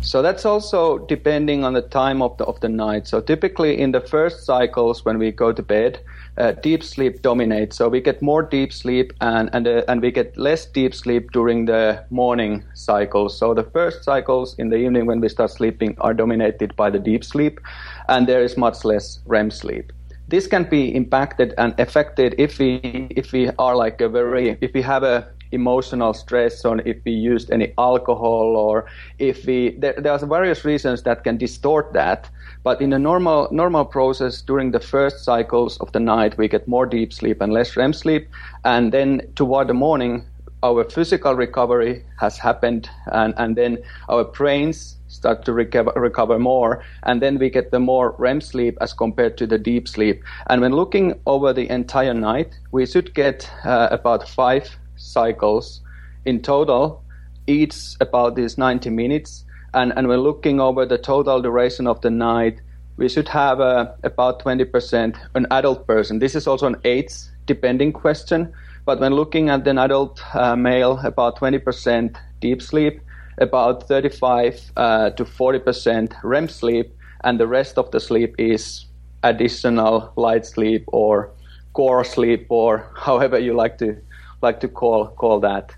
So 0.00 0.20
that's 0.20 0.44
also 0.44 0.98
depending 0.98 1.64
on 1.64 1.74
the 1.74 1.82
time 1.82 2.20
of 2.20 2.36
the 2.36 2.44
of 2.44 2.60
the 2.60 2.68
night. 2.68 3.06
So 3.06 3.20
typically 3.20 3.78
in 3.80 3.92
the 3.92 4.00
first 4.00 4.44
cycles 4.44 5.04
when 5.04 5.18
we 5.18 5.30
go 5.30 5.52
to 5.52 5.62
bed, 5.62 6.00
uh, 6.38 6.52
deep 6.62 6.82
sleep 6.82 7.22
dominates. 7.22 7.76
So 7.76 7.88
we 7.88 8.00
get 8.00 8.22
more 8.22 8.42
deep 8.42 8.72
sleep 8.72 9.12
and 9.20 9.50
and 9.52 9.66
uh, 9.66 9.82
and 9.88 10.00
we 10.02 10.10
get 10.10 10.36
less 10.36 10.66
deep 10.66 10.94
sleep 10.94 11.30
during 11.32 11.66
the 11.66 12.04
morning 12.10 12.64
cycles. 12.74 13.38
So 13.38 13.54
the 13.54 13.64
first 13.64 14.04
cycles 14.04 14.54
in 14.58 14.70
the 14.70 14.76
evening 14.76 15.06
when 15.06 15.20
we 15.20 15.28
start 15.28 15.50
sleeping 15.50 15.96
are 16.00 16.14
dominated 16.14 16.74
by 16.76 16.90
the 16.90 16.98
deep 16.98 17.24
sleep, 17.24 17.60
and 18.08 18.26
there 18.26 18.42
is 18.42 18.56
much 18.56 18.84
less 18.84 19.20
REM 19.26 19.50
sleep 19.50 19.92
this 20.28 20.46
can 20.46 20.64
be 20.64 20.94
impacted 20.94 21.52
and 21.58 21.74
affected 21.78 22.34
if 22.38 22.58
we 22.58 22.80
if 23.10 23.32
we 23.32 23.50
are 23.58 23.76
like 23.76 24.00
a 24.00 24.08
very 24.08 24.56
if 24.62 24.72
we 24.72 24.80
have 24.80 25.02
a 25.02 25.28
emotional 25.52 26.14
stress 26.14 26.64
on 26.64 26.80
if 26.86 26.96
we 27.04 27.12
used 27.12 27.50
any 27.50 27.72
alcohol 27.78 28.56
or 28.56 28.86
if 29.18 29.44
we 29.46 29.76
there, 29.78 29.94
there 29.98 30.12
are 30.12 30.26
various 30.26 30.64
reasons 30.64 31.02
that 31.02 31.22
can 31.24 31.36
distort 31.36 31.92
that 31.92 32.30
but 32.64 32.80
in 32.80 32.92
a 32.92 32.98
normal 32.98 33.48
normal 33.50 33.84
process 33.84 34.42
during 34.42 34.70
the 34.70 34.80
first 34.80 35.24
cycles 35.24 35.78
of 35.78 35.90
the 35.92 36.00
night 36.00 36.36
we 36.38 36.48
get 36.48 36.68
more 36.68 36.86
deep 36.86 37.12
sleep 37.12 37.40
and 37.40 37.52
less 37.52 37.76
REM 37.76 37.92
sleep 37.92 38.28
and 38.64 38.92
then 38.92 39.22
toward 39.34 39.68
the 39.68 39.74
morning 39.74 40.24
our 40.64 40.84
physical 40.84 41.34
recovery 41.34 42.04
has 42.20 42.38
happened 42.38 42.88
and, 43.06 43.34
and 43.36 43.56
then 43.56 43.78
our 44.08 44.22
brains 44.22 44.96
start 45.08 45.44
to 45.44 45.52
recover, 45.52 45.92
recover 45.96 46.38
more 46.38 46.84
and 47.02 47.20
then 47.20 47.38
we 47.38 47.50
get 47.50 47.72
the 47.72 47.80
more 47.80 48.14
REM 48.18 48.40
sleep 48.40 48.78
as 48.80 48.92
compared 48.92 49.36
to 49.38 49.46
the 49.46 49.58
deep 49.58 49.88
sleep 49.88 50.22
and 50.48 50.60
when 50.60 50.72
looking 50.72 51.18
over 51.26 51.52
the 51.52 51.68
entire 51.68 52.14
night 52.14 52.58
we 52.70 52.86
should 52.86 53.12
get 53.14 53.50
uh, 53.64 53.88
about 53.90 54.28
five 54.28 54.78
cycles 54.96 55.80
in 56.24 56.40
total, 56.40 57.02
each 57.46 57.96
about 58.00 58.36
these 58.36 58.56
90 58.56 58.90
minutes. 58.90 59.41
And, 59.74 59.92
and 59.96 60.08
we're 60.08 60.18
looking 60.18 60.60
over 60.60 60.84
the 60.84 60.98
total 60.98 61.40
duration 61.40 61.86
of 61.86 62.00
the 62.00 62.10
night. 62.10 62.60
We 62.96 63.08
should 63.08 63.28
have 63.28 63.60
uh, 63.60 63.92
about 64.02 64.42
20% 64.42 65.16
an 65.34 65.46
adult 65.50 65.86
person. 65.86 66.18
This 66.18 66.34
is 66.34 66.46
also 66.46 66.66
an 66.66 66.76
age 66.84 67.12
depending 67.46 67.92
question. 67.92 68.52
But 68.84 69.00
when 69.00 69.14
looking 69.14 69.48
at 69.48 69.66
an 69.66 69.78
adult 69.78 70.22
uh, 70.34 70.56
male, 70.56 70.98
about 71.04 71.38
20% 71.38 72.16
deep 72.40 72.60
sleep, 72.60 73.00
about 73.38 73.88
35 73.88 74.72
uh, 74.76 75.10
to 75.10 75.24
40% 75.24 76.12
REM 76.22 76.48
sleep, 76.48 76.94
and 77.24 77.38
the 77.38 77.46
rest 77.46 77.78
of 77.78 77.90
the 77.92 78.00
sleep 78.00 78.34
is 78.38 78.86
additional 79.22 80.12
light 80.16 80.44
sleep 80.44 80.84
or 80.88 81.30
core 81.72 82.04
sleep 82.04 82.46
or 82.48 82.90
however 82.96 83.38
you 83.38 83.54
like 83.54 83.78
to 83.78 83.96
like 84.42 84.60
to 84.60 84.68
call 84.68 85.08
call 85.08 85.40
that. 85.40 85.74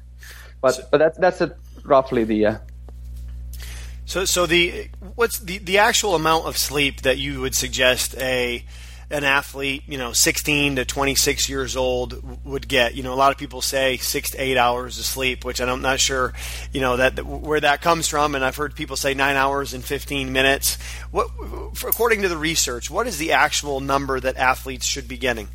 But 0.60 0.72
so, 0.72 0.82
but 0.90 0.98
that's 0.98 1.18
that's 1.18 1.40
a, 1.40 1.56
roughly 1.84 2.24
the. 2.24 2.60
So 4.06 4.24
so 4.24 4.46
the 4.46 4.88
what's 5.14 5.38
the 5.38 5.58
the 5.58 5.78
actual 5.78 6.14
amount 6.14 6.46
of 6.46 6.58
sleep 6.58 7.02
that 7.02 7.18
you 7.18 7.40
would 7.40 7.54
suggest 7.54 8.16
a 8.18 8.64
an 9.10 9.24
athlete, 9.24 9.82
you 9.86 9.98
know, 9.98 10.12
16 10.12 10.76
to 10.76 10.84
26 10.84 11.48
years 11.48 11.76
old 11.76 12.44
would 12.44 12.66
get. 12.66 12.94
You 12.94 13.02
know, 13.02 13.12
a 13.12 13.16
lot 13.16 13.32
of 13.32 13.38
people 13.38 13.60
say 13.60 13.96
six 13.98 14.30
to 14.30 14.38
eight 14.38 14.56
hours 14.56 14.98
of 14.98 15.04
sleep, 15.04 15.44
which 15.44 15.60
I'm 15.60 15.82
not 15.82 16.00
sure, 16.00 16.32
you 16.72 16.80
know, 16.80 16.96
that 16.96 17.24
where 17.24 17.60
that 17.60 17.80
comes 17.80 18.08
from. 18.08 18.34
And 18.34 18.44
I've 18.44 18.56
heard 18.56 18.74
people 18.74 18.96
say 18.96 19.14
nine 19.14 19.36
hours 19.36 19.74
and 19.74 19.84
15 19.84 20.32
minutes. 20.32 20.78
What, 21.10 21.28
according 21.86 22.22
to 22.22 22.28
the 22.28 22.36
research, 22.36 22.90
what 22.90 23.06
is 23.06 23.18
the 23.18 23.32
actual 23.32 23.80
number 23.80 24.18
that 24.20 24.36
athletes 24.36 24.86
should 24.86 25.06
be 25.06 25.18
getting? 25.18 25.48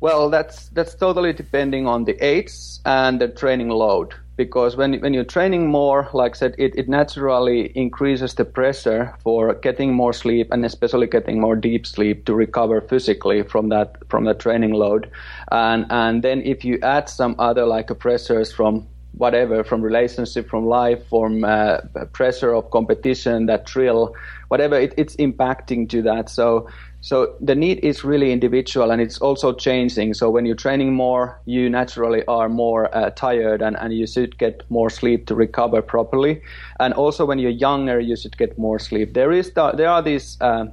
Well, 0.00 0.30
that's 0.30 0.68
that's 0.68 0.94
totally 0.94 1.32
depending 1.32 1.86
on 1.86 2.04
the 2.04 2.16
age 2.24 2.52
and 2.86 3.20
the 3.20 3.28
training 3.28 3.68
load. 3.68 4.14
Because 4.40 4.74
when 4.74 4.98
when 5.02 5.12
you're 5.12 5.32
training 5.38 5.66
more, 5.66 6.08
like 6.14 6.32
I 6.36 6.38
said, 6.38 6.54
it, 6.56 6.74
it 6.74 6.88
naturally 6.88 7.72
increases 7.76 8.32
the 8.32 8.46
pressure 8.46 9.14
for 9.22 9.52
getting 9.52 9.92
more 9.92 10.14
sleep 10.14 10.48
and 10.50 10.64
especially 10.64 11.08
getting 11.08 11.38
more 11.38 11.54
deep 11.54 11.86
sleep 11.86 12.24
to 12.24 12.32
recover 12.34 12.80
physically 12.80 13.42
from 13.42 13.68
that 13.68 13.98
from 14.08 14.24
that 14.24 14.38
training 14.38 14.72
load. 14.72 15.10
And 15.52 15.84
and 15.90 16.24
then 16.24 16.40
if 16.40 16.64
you 16.64 16.78
add 16.82 17.10
some 17.10 17.34
other 17.38 17.66
like 17.66 17.88
pressures 17.98 18.50
from 18.50 18.86
whatever 19.12 19.62
from 19.62 19.82
relationship 19.82 20.48
from 20.48 20.64
life 20.64 21.06
from 21.10 21.44
uh, 21.44 21.78
pressure 22.12 22.54
of 22.54 22.70
competition 22.70 23.46
that 23.46 23.68
thrill 23.68 24.14
whatever 24.48 24.76
it, 24.78 24.94
it's 24.96 25.16
impacting 25.16 25.88
to 25.88 26.00
that 26.00 26.30
so 26.30 26.68
so 27.02 27.34
the 27.40 27.54
need 27.54 27.78
is 27.78 28.04
really 28.04 28.30
individual 28.30 28.90
and 28.90 29.00
it's 29.00 29.18
also 29.18 29.54
changing. 29.54 30.12
So 30.14 30.28
when 30.28 30.44
you're 30.44 30.56
training 30.56 30.92
more, 30.92 31.40
you 31.46 31.70
naturally 31.70 32.24
are 32.26 32.48
more 32.48 32.94
uh, 32.94 33.10
tired 33.10 33.62
and, 33.62 33.76
and 33.76 33.94
you 33.94 34.06
should 34.06 34.36
get 34.36 34.70
more 34.70 34.90
sleep 34.90 35.26
to 35.26 35.34
recover 35.34 35.80
properly. 35.80 36.42
And 36.78 36.92
also 36.92 37.24
when 37.24 37.38
you're 37.38 37.50
younger, 37.50 38.00
you 38.00 38.16
should 38.16 38.36
get 38.36 38.58
more 38.58 38.78
sleep. 38.78 39.14
There 39.14 39.32
is 39.32 39.52
the, 39.52 39.72
there 39.72 39.88
are 39.88 40.02
these 40.02 40.36
uh, 40.42 40.66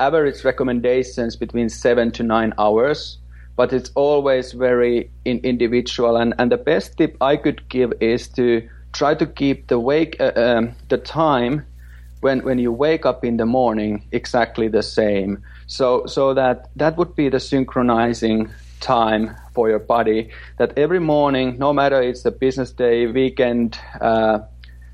average 0.00 0.44
recommendations 0.44 1.36
between 1.36 1.68
seven 1.68 2.10
to 2.12 2.24
nine 2.24 2.52
hours, 2.58 3.18
but 3.54 3.72
it's 3.72 3.90
always 3.94 4.50
very 4.52 5.10
in, 5.24 5.38
individual. 5.44 6.16
And, 6.16 6.34
and 6.38 6.50
the 6.50 6.56
best 6.56 6.98
tip 6.98 7.16
I 7.20 7.36
could 7.36 7.68
give 7.68 7.92
is 8.00 8.26
to 8.30 8.68
try 8.92 9.14
to 9.14 9.26
keep 9.26 9.68
the 9.68 9.78
wake 9.78 10.16
uh, 10.20 10.32
um, 10.34 10.74
the 10.88 10.98
time 10.98 11.64
when 12.20 12.40
when 12.40 12.58
you 12.58 12.72
wake 12.72 13.06
up 13.06 13.24
in 13.24 13.36
the 13.36 13.46
morning 13.46 14.02
exactly 14.12 14.68
the 14.68 14.82
same. 14.82 15.42
So 15.66 16.06
so 16.06 16.34
that 16.34 16.70
that 16.76 16.96
would 16.96 17.14
be 17.14 17.28
the 17.28 17.40
synchronizing 17.40 18.50
time 18.80 19.34
for 19.54 19.68
your 19.68 19.78
body 19.78 20.30
that 20.58 20.76
every 20.76 21.00
morning 21.00 21.56
no 21.58 21.72
matter 21.72 22.02
it's 22.02 22.24
a 22.26 22.30
business 22.30 22.70
day 22.70 23.06
weekend 23.06 23.78
uh, 24.02 24.38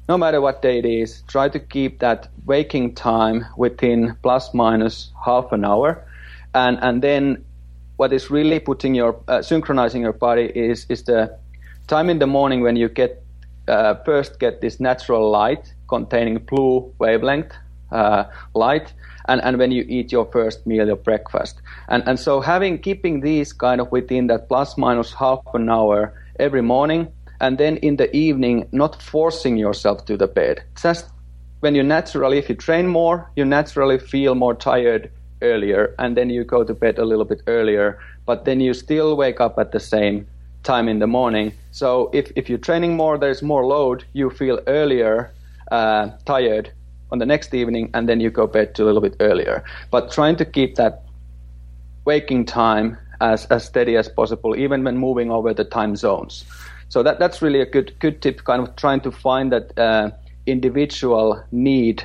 no 0.09 0.17
matter 0.17 0.41
what 0.41 0.63
day 0.63 0.79
it 0.79 0.85
is 0.85 1.23
try 1.27 1.49
to 1.49 1.59
keep 1.59 1.99
that 1.99 2.29
waking 2.47 2.95
time 2.95 3.45
within 3.57 4.17
plus 4.23 4.55
minus 4.55 5.11
half 5.25 5.53
an 5.53 5.65
hour. 5.65 6.05
And 6.55 6.79
and 6.83 7.03
then 7.03 7.45
what 7.97 8.13
is 8.13 8.31
really 8.31 8.61
putting 8.61 8.95
your 8.95 9.21
uh, 9.29 9.43
synchronizing 9.43 10.03
your 10.03 10.13
body 10.13 10.51
is 10.55 10.87
is 10.89 11.05
the 11.05 11.37
time 11.87 12.11
in 12.11 12.19
the 12.19 12.27
morning 12.27 12.63
when 12.63 12.77
you 12.77 12.89
get 12.89 13.23
uh, 13.69 13.95
first 14.05 14.39
get 14.41 14.61
this 14.61 14.81
natural 14.81 15.31
light 15.31 15.73
containing 15.89 16.39
blue 16.39 16.93
wavelength 16.99 17.53
uh, 17.91 18.25
light, 18.55 18.93
and, 19.29 19.41
and 19.43 19.59
when 19.59 19.71
you 19.71 19.85
eat 19.89 20.11
your 20.11 20.25
first 20.33 20.67
meal, 20.67 20.87
your 20.87 20.97
breakfast. 20.97 21.61
And, 21.89 22.03
and 22.07 22.19
so 22.19 22.41
having 22.41 22.79
keeping 22.79 23.21
these 23.21 23.53
kind 23.53 23.81
of 23.81 23.93
within 23.93 24.27
that 24.29 24.49
plus 24.49 24.77
minus 24.77 25.13
half 25.13 25.41
an 25.55 25.69
hour 25.69 26.15
every 26.39 26.63
morning, 26.63 27.09
and 27.41 27.59
then 27.59 27.77
in 27.79 27.97
the 27.97 28.15
evening, 28.17 28.69
not 28.73 29.03
forcing 29.03 29.57
yourself 29.57 30.05
to 30.07 30.17
the 30.17 30.27
bed. 30.27 30.63
Just 30.81 31.07
when 31.61 31.75
you 31.75 31.83
naturally, 31.83 32.39
if 32.39 32.49
you 32.49 32.55
train 32.55 32.87
more, 32.87 33.31
you 33.37 33.45
naturally 33.45 33.99
feel 33.99 34.35
more 34.35 34.55
tired 34.55 35.11
earlier, 35.43 35.95
and 35.99 36.17
then 36.17 36.31
you 36.31 36.45
go 36.45 36.65
to 36.65 36.75
bed 36.75 36.99
a 36.99 37.05
little 37.05 37.25
bit 37.25 37.43
earlier, 37.47 37.99
but 38.27 38.45
then 38.45 38.61
you 38.61 38.75
still 38.75 39.17
wake 39.17 39.41
up 39.41 39.59
at 39.59 39.73
the 39.73 39.81
same 39.81 40.27
time 40.63 40.89
in 40.89 41.01
the 41.01 41.07
morning. 41.07 41.53
So 41.73 42.11
if, 42.13 42.31
if 42.37 42.49
you're 42.49 42.59
training 42.59 42.97
more, 42.97 43.19
there's 43.19 43.43
more 43.43 43.67
load, 43.67 44.05
you 44.13 44.31
feel 44.31 44.61
earlier 44.67 45.33
uh, 45.73 46.11
tired 46.25 46.71
on 47.11 47.19
the 47.19 47.27
next 47.27 47.53
evening, 47.55 47.91
and 47.95 48.09
then 48.09 48.21
you 48.21 48.31
go 48.31 48.47
bed 48.47 48.79
a 48.79 48.85
little 48.85 49.01
bit 49.01 49.17
earlier. 49.21 49.65
But 49.91 50.13
trying 50.13 50.37
to 50.37 50.45
keep 50.45 50.77
that 50.77 51.03
waking 52.05 52.47
time 52.47 52.97
as, 53.21 53.47
as 53.47 53.65
steady 53.65 53.97
as 53.97 54.09
possible, 54.09 54.57
even 54.57 54.85
when 54.85 54.97
moving 54.97 55.31
over 55.31 55.53
the 55.55 55.65
time 55.65 55.97
zones. 55.97 56.45
So 56.89 57.03
that 57.03 57.19
that's 57.19 57.41
really 57.41 57.61
a 57.61 57.67
good 57.67 57.99
good 58.01 58.21
tip, 58.21 58.45
kind 58.45 58.63
of 58.63 58.77
trying 58.77 59.01
to 59.01 59.11
find 59.11 59.51
that 59.51 59.79
uh, 59.79 60.11
individual 60.47 61.43
need 61.51 62.05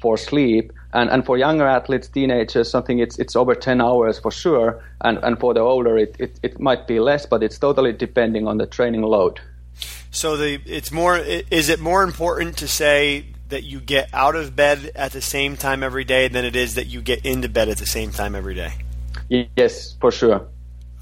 for 0.00 0.16
sleep. 0.16 0.72
And, 0.92 1.10
and 1.10 1.24
for 1.24 1.36
younger 1.36 1.66
athletes, 1.66 2.08
teenagers, 2.08 2.70
something 2.70 2.98
it's 2.98 3.18
it's 3.18 3.36
over 3.36 3.54
10 3.54 3.80
hours 3.80 4.18
for 4.18 4.30
sure. 4.30 4.82
And, 5.02 5.18
and 5.22 5.38
for 5.38 5.54
the 5.54 5.60
older, 5.60 5.98
it, 5.98 6.16
it, 6.18 6.38
it 6.42 6.60
might 6.60 6.86
be 6.86 7.00
less, 7.00 7.26
but 7.26 7.42
it's 7.42 7.58
totally 7.58 7.92
depending 7.92 8.46
on 8.48 8.58
the 8.58 8.66
training 8.66 9.02
load. 9.02 9.40
So 10.14 10.36
the 10.36 10.60
it's 10.64 10.92
more 10.92 11.18
is 11.18 11.68
it 11.68 11.80
more 11.80 12.04
important 12.04 12.58
to 12.58 12.68
say 12.68 13.26
that 13.48 13.64
you 13.64 13.80
get 13.80 14.08
out 14.12 14.36
of 14.36 14.54
bed 14.54 14.92
at 14.94 15.10
the 15.10 15.20
same 15.20 15.56
time 15.56 15.82
every 15.82 16.04
day 16.04 16.28
than 16.28 16.44
it 16.44 16.54
is 16.54 16.76
that 16.76 16.86
you 16.86 17.02
get 17.02 17.26
into 17.26 17.48
bed 17.48 17.68
at 17.68 17.78
the 17.78 17.86
same 17.86 18.12
time 18.12 18.36
every 18.36 18.54
day? 18.54 18.74
Yes, 19.28 19.96
for 20.00 20.12
sure. 20.12 20.46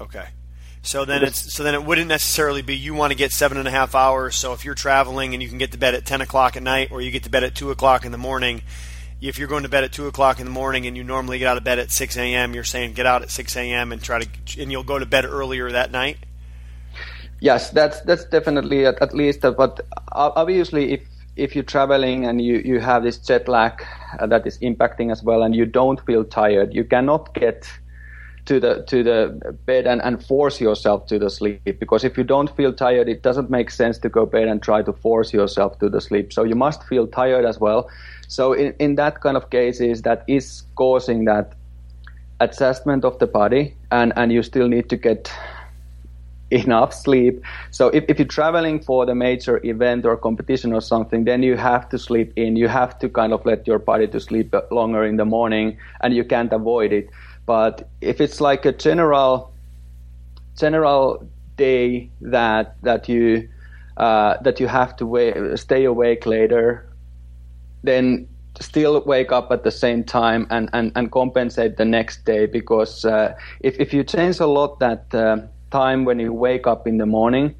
Okay. 0.01 0.25
So 0.81 1.05
then 1.05 1.23
it's 1.23 1.53
so 1.53 1.63
then 1.63 1.75
it 1.75 1.83
wouldn't 1.85 2.07
necessarily 2.07 2.63
be 2.63 2.75
you 2.75 2.95
want 2.95 3.11
to 3.11 3.17
get 3.17 3.31
seven 3.31 3.59
and 3.59 3.67
a 3.67 3.71
half 3.71 3.93
hours. 3.93 4.35
So 4.35 4.51
if 4.53 4.65
you're 4.65 4.75
traveling 4.75 5.33
and 5.33 5.43
you 5.43 5.47
can 5.47 5.59
get 5.59 5.71
to 5.73 5.77
bed 5.77 5.93
at 5.93 6.05
ten 6.07 6.21
o'clock 6.21 6.57
at 6.57 6.63
night, 6.63 6.91
or 6.91 6.99
you 6.99 7.11
get 7.11 7.23
to 7.23 7.29
bed 7.29 7.43
at 7.43 7.53
two 7.53 7.69
o'clock 7.69 8.05
in 8.05 8.11
the 8.11 8.17
morning, 8.17 8.63
if 9.21 9.37
you're 9.37 9.47
going 9.47 9.63
to 9.63 9.69
bed 9.69 9.83
at 9.83 9.93
two 9.93 10.07
o'clock 10.07 10.39
in 10.39 10.45
the 10.45 10.51
morning 10.51 10.87
and 10.87 10.97
you 10.97 11.03
normally 11.03 11.37
get 11.37 11.47
out 11.47 11.57
of 11.57 11.63
bed 11.63 11.77
at 11.77 11.91
six 11.91 12.17
a.m., 12.17 12.55
you're 12.55 12.63
saying 12.63 12.93
get 12.93 13.05
out 13.05 13.21
at 13.21 13.29
six 13.29 13.55
a.m. 13.55 13.91
and 13.91 14.01
try 14.01 14.23
to, 14.23 14.61
and 14.61 14.71
you'll 14.71 14.83
go 14.83 14.97
to 14.97 15.05
bed 15.05 15.23
earlier 15.23 15.71
that 15.71 15.91
night. 15.91 16.17
Yes, 17.43 17.71
that's 17.71 17.99
that's 18.01 18.23
definitely 18.23 18.85
at, 18.85 19.01
at 19.01 19.13
least. 19.13 19.43
Uh, 19.43 19.51
but 19.51 19.81
obviously, 20.13 20.93
if 20.93 21.01
if 21.35 21.55
you're 21.55 21.65
traveling 21.65 22.25
and 22.25 22.39
you, 22.39 22.61
you 22.63 22.79
have 22.79 23.03
this 23.03 23.17
jet 23.17 23.49
lag 23.49 23.83
uh, 24.17 24.27
that 24.27 24.47
is 24.47 24.57
impacting 24.59 25.11
as 25.11 25.21
well, 25.21 25.43
and 25.43 25.53
you 25.53 25.65
don't 25.65 25.99
feel 26.05 26.23
tired, 26.23 26.73
you 26.73 26.85
cannot 26.85 27.33
get 27.33 27.69
to 28.45 28.61
the 28.61 28.83
to 28.83 29.03
the 29.03 29.57
bed 29.65 29.85
and, 29.87 30.01
and 30.03 30.25
force 30.25 30.61
yourself 30.61 31.05
to 31.07 31.19
the 31.19 31.29
sleep 31.29 31.79
because 31.81 32.05
if 32.05 32.17
you 32.17 32.23
don't 32.23 32.49
feel 32.55 32.71
tired 32.71 33.07
it 33.07 33.23
doesn't 33.23 33.49
make 33.49 33.69
sense 33.69 33.97
to 33.97 34.09
go 34.09 34.25
bed 34.25 34.49
and 34.49 34.61
try 34.61 34.81
to 34.81 34.91
force 34.91 35.31
yourself 35.31 35.79
to 35.79 35.87
the 35.87 36.01
sleep 36.01 36.33
so 36.33 36.43
you 36.43 36.55
must 36.55 36.83
feel 36.83 37.07
tired 37.07 37.45
as 37.45 37.57
well 37.61 37.89
so 38.27 38.51
in, 38.51 38.73
in 38.79 38.95
that 38.95 39.21
kind 39.21 39.37
of 39.37 39.49
cases 39.49 40.01
that 40.01 40.25
is 40.27 40.63
causing 40.75 41.23
that 41.23 41.53
adjustment 42.41 43.05
of 43.05 43.17
the 43.19 43.27
body 43.27 43.73
and 43.91 44.11
and 44.17 44.33
you 44.33 44.43
still 44.43 44.67
need 44.67 44.89
to 44.89 44.97
get 44.97 45.31
enough 46.63 46.93
sleep. 46.93 47.43
So 47.71 47.87
if, 47.89 48.05
if 48.07 48.19
you're 48.19 48.27
traveling 48.27 48.79
for 48.79 49.05
the 49.05 49.15
major 49.15 49.59
event 49.65 50.05
or 50.05 50.15
competition 50.17 50.73
or 50.73 50.81
something, 50.81 51.25
then 51.25 51.43
you 51.43 51.57
have 51.57 51.89
to 51.89 51.97
sleep 51.97 52.31
in. 52.35 52.55
You 52.55 52.67
have 52.67 52.99
to 52.99 53.09
kind 53.09 53.33
of 53.33 53.45
let 53.45 53.67
your 53.67 53.79
body 53.79 54.07
to 54.07 54.19
sleep 54.19 54.53
longer 54.71 55.03
in 55.03 55.17
the 55.17 55.25
morning 55.25 55.77
and 56.01 56.13
you 56.13 56.23
can't 56.23 56.53
avoid 56.53 56.93
it. 56.93 57.09
But 57.45 57.89
if 58.01 58.21
it's 58.21 58.39
like 58.39 58.65
a 58.65 58.71
general 58.71 59.51
general 60.55 61.27
day 61.57 62.11
that 62.21 62.75
that 62.83 63.09
you 63.09 63.49
uh, 63.97 64.37
that 64.41 64.59
you 64.59 64.67
have 64.67 64.95
to 64.97 65.05
wait, 65.05 65.35
stay 65.57 65.83
awake 65.85 66.25
later, 66.25 66.87
then 67.83 68.27
still 68.59 69.01
wake 69.05 69.31
up 69.31 69.51
at 69.51 69.63
the 69.63 69.71
same 69.71 70.03
time 70.03 70.47
and, 70.49 70.69
and, 70.73 70.91
and 70.95 71.11
compensate 71.11 71.77
the 71.77 71.85
next 71.85 72.23
day 72.25 72.45
because 72.45 73.03
uh, 73.05 73.33
if, 73.61 73.79
if 73.79 73.93
you 73.93 74.03
change 74.03 74.39
a 74.39 74.45
lot 74.45 74.79
that 74.79 75.13
uh, 75.13 75.37
time 75.73 76.05
when 76.05 76.19
you 76.19 76.31
wake 76.31 76.67
up 76.67 76.87
in 76.87 76.97
the 76.99 77.05
morning, 77.05 77.55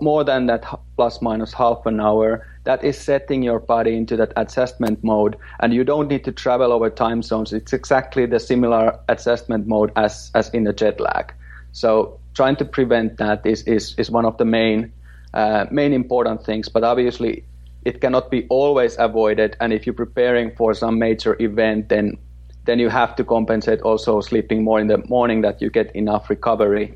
more 0.00 0.24
than 0.24 0.46
that 0.46 0.64
plus 0.96 1.22
minus 1.22 1.52
half 1.52 1.86
an 1.86 2.00
hour, 2.00 2.46
that 2.64 2.84
is 2.84 2.96
setting 2.98 3.42
your 3.42 3.58
body 3.58 3.96
into 3.96 4.16
that 4.16 4.32
adjustment 4.36 5.02
mode. 5.02 5.36
And 5.60 5.72
you 5.72 5.84
don't 5.84 6.08
need 6.08 6.24
to 6.24 6.32
travel 6.32 6.72
over 6.72 6.90
time 6.90 7.22
zones. 7.22 7.52
It's 7.52 7.72
exactly 7.72 8.26
the 8.26 8.38
similar 8.38 8.98
adjustment 9.08 9.66
mode 9.66 9.92
as, 9.96 10.30
as 10.34 10.50
in 10.50 10.66
a 10.66 10.72
jet 10.72 11.00
lag. 11.00 11.32
So 11.72 12.18
trying 12.34 12.56
to 12.56 12.64
prevent 12.64 13.16
that 13.18 13.46
is, 13.46 13.62
is, 13.62 13.94
is 13.98 14.10
one 14.10 14.26
of 14.26 14.36
the 14.38 14.44
main, 14.44 14.92
uh, 15.34 15.66
main 15.70 15.92
important 15.92 16.44
things. 16.44 16.68
But 16.68 16.84
obviously, 16.84 17.44
it 17.84 18.00
cannot 18.00 18.30
be 18.30 18.46
always 18.48 18.96
avoided. 18.98 19.56
And 19.60 19.72
if 19.72 19.86
you're 19.86 19.94
preparing 19.94 20.54
for 20.56 20.74
some 20.74 20.98
major 20.98 21.36
event, 21.40 21.88
then 21.88 22.18
then 22.64 22.78
you 22.78 22.88
have 22.88 23.16
to 23.16 23.24
compensate 23.24 23.80
also 23.82 24.20
sleeping 24.20 24.62
more 24.62 24.78
in 24.78 24.86
the 24.86 24.98
morning 25.08 25.42
that 25.42 25.60
you 25.60 25.68
get 25.68 25.90
enough 25.96 26.30
recovery 26.30 26.94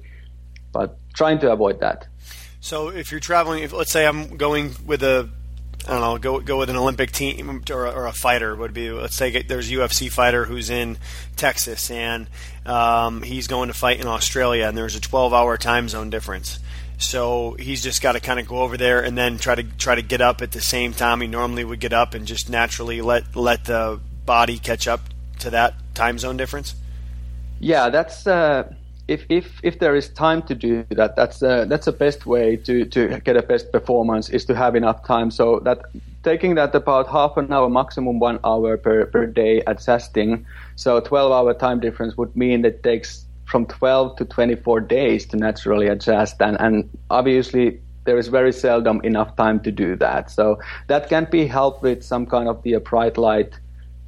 but 0.76 0.98
trying 1.14 1.38
to 1.40 1.50
avoid 1.50 1.80
that. 1.80 2.06
So 2.60 2.88
if 2.88 3.10
you're 3.10 3.20
traveling, 3.20 3.62
if 3.62 3.72
let's 3.72 3.92
say 3.92 4.06
I'm 4.06 4.36
going 4.36 4.74
with 4.84 5.02
a 5.02 5.30
I 5.86 5.90
don't 5.90 6.00
know, 6.00 6.18
go 6.18 6.40
go 6.40 6.58
with 6.58 6.68
an 6.68 6.76
Olympic 6.76 7.12
team 7.12 7.62
or, 7.70 7.86
or 7.86 8.06
a 8.06 8.12
fighter 8.12 8.54
would 8.54 8.74
be. 8.74 8.90
Let's 8.90 9.14
say 9.14 9.42
there's 9.42 9.70
a 9.70 9.74
UFC 9.74 10.10
fighter 10.10 10.44
who's 10.44 10.68
in 10.68 10.98
Texas 11.36 11.90
and 11.90 12.26
um, 12.64 13.22
he's 13.22 13.46
going 13.46 13.68
to 13.68 13.74
fight 13.74 14.00
in 14.00 14.08
Australia, 14.08 14.66
and 14.66 14.76
there's 14.76 14.96
a 14.96 15.00
12-hour 15.00 15.56
time 15.58 15.88
zone 15.88 16.10
difference. 16.10 16.58
So 16.98 17.56
he's 17.58 17.82
just 17.82 18.02
got 18.02 18.12
to 18.12 18.20
kind 18.20 18.40
of 18.40 18.48
go 18.48 18.62
over 18.62 18.76
there 18.76 19.04
and 19.04 19.16
then 19.16 19.38
try 19.38 19.54
to 19.54 19.62
try 19.62 19.94
to 19.94 20.02
get 20.02 20.20
up 20.20 20.42
at 20.42 20.50
the 20.50 20.60
same 20.60 20.92
time 20.92 21.20
he 21.20 21.28
normally 21.28 21.62
would 21.62 21.78
get 21.78 21.92
up, 21.92 22.14
and 22.14 22.26
just 22.26 22.50
naturally 22.50 23.00
let 23.00 23.36
let 23.36 23.64
the 23.64 24.00
body 24.24 24.58
catch 24.58 24.88
up 24.88 25.02
to 25.40 25.50
that 25.50 25.74
time 25.94 26.18
zone 26.18 26.36
difference. 26.36 26.74
Yeah, 27.60 27.90
that's. 27.90 28.26
Uh 28.26 28.74
if, 29.08 29.24
if 29.28 29.60
if 29.62 29.78
there 29.78 29.94
is 29.94 30.08
time 30.08 30.42
to 30.42 30.54
do 30.54 30.84
that, 30.90 31.14
that's 31.14 31.42
uh, 31.42 31.64
that's 31.66 31.86
the 31.86 31.92
best 31.92 32.26
way 32.26 32.56
to, 32.56 32.84
to 32.86 33.20
get 33.20 33.36
a 33.36 33.42
best 33.42 33.70
performance 33.70 34.28
is 34.28 34.44
to 34.46 34.54
have 34.54 34.74
enough 34.74 35.06
time. 35.06 35.30
So 35.30 35.60
that 35.60 35.82
taking 36.24 36.56
that 36.56 36.74
about 36.74 37.08
half 37.08 37.36
an 37.36 37.52
hour, 37.52 37.68
maximum 37.68 38.18
one 38.18 38.40
hour 38.42 38.76
per, 38.76 39.06
per 39.06 39.26
day 39.26 39.62
adjusting. 39.66 40.44
So 40.74 40.98
12 41.00 41.30
hour 41.30 41.54
time 41.54 41.78
difference 41.78 42.16
would 42.16 42.34
mean 42.34 42.62
that 42.62 42.74
it 42.74 42.82
takes 42.82 43.24
from 43.44 43.66
12 43.66 44.16
to 44.16 44.24
24 44.24 44.80
days 44.80 45.24
to 45.26 45.36
naturally 45.36 45.86
adjust, 45.86 46.42
and 46.42 46.56
and 46.60 46.90
obviously 47.10 47.80
there 48.06 48.18
is 48.18 48.28
very 48.28 48.52
seldom 48.52 49.00
enough 49.02 49.36
time 49.36 49.60
to 49.60 49.70
do 49.70 49.96
that. 49.96 50.30
So 50.30 50.58
that 50.88 51.08
can 51.08 51.28
be 51.30 51.46
helped 51.46 51.82
with 51.82 52.02
some 52.02 52.26
kind 52.26 52.48
of 52.48 52.62
the 52.62 52.78
bright 52.78 53.18
light 53.18 53.52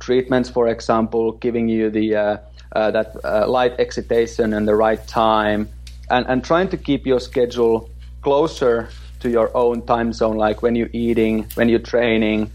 treatments, 0.01 0.49
for 0.49 0.69
example, 0.69 1.33
giving 1.33 1.69
you 1.69 1.91
the 1.91 2.15
uh, 2.15 2.37
uh, 2.73 2.91
that 2.91 3.17
uh, 3.25 3.49
light 3.49 3.79
excitation 3.79 4.53
and 4.53 4.67
the 4.67 4.75
right 4.75 5.07
time, 5.07 5.69
and, 6.11 6.27
and 6.27 6.45
trying 6.45 6.69
to 6.69 6.77
keep 6.77 7.07
your 7.07 7.21
schedule 7.21 7.91
closer 8.23 8.89
to 9.21 9.31
your 9.31 9.55
own 9.57 9.83
time 9.83 10.13
zone, 10.13 10.37
like 10.37 10.63
when 10.63 10.75
you're 10.75 10.91
eating, 10.93 11.47
when 11.55 11.69
you're 11.69 11.79
training. 11.79 12.51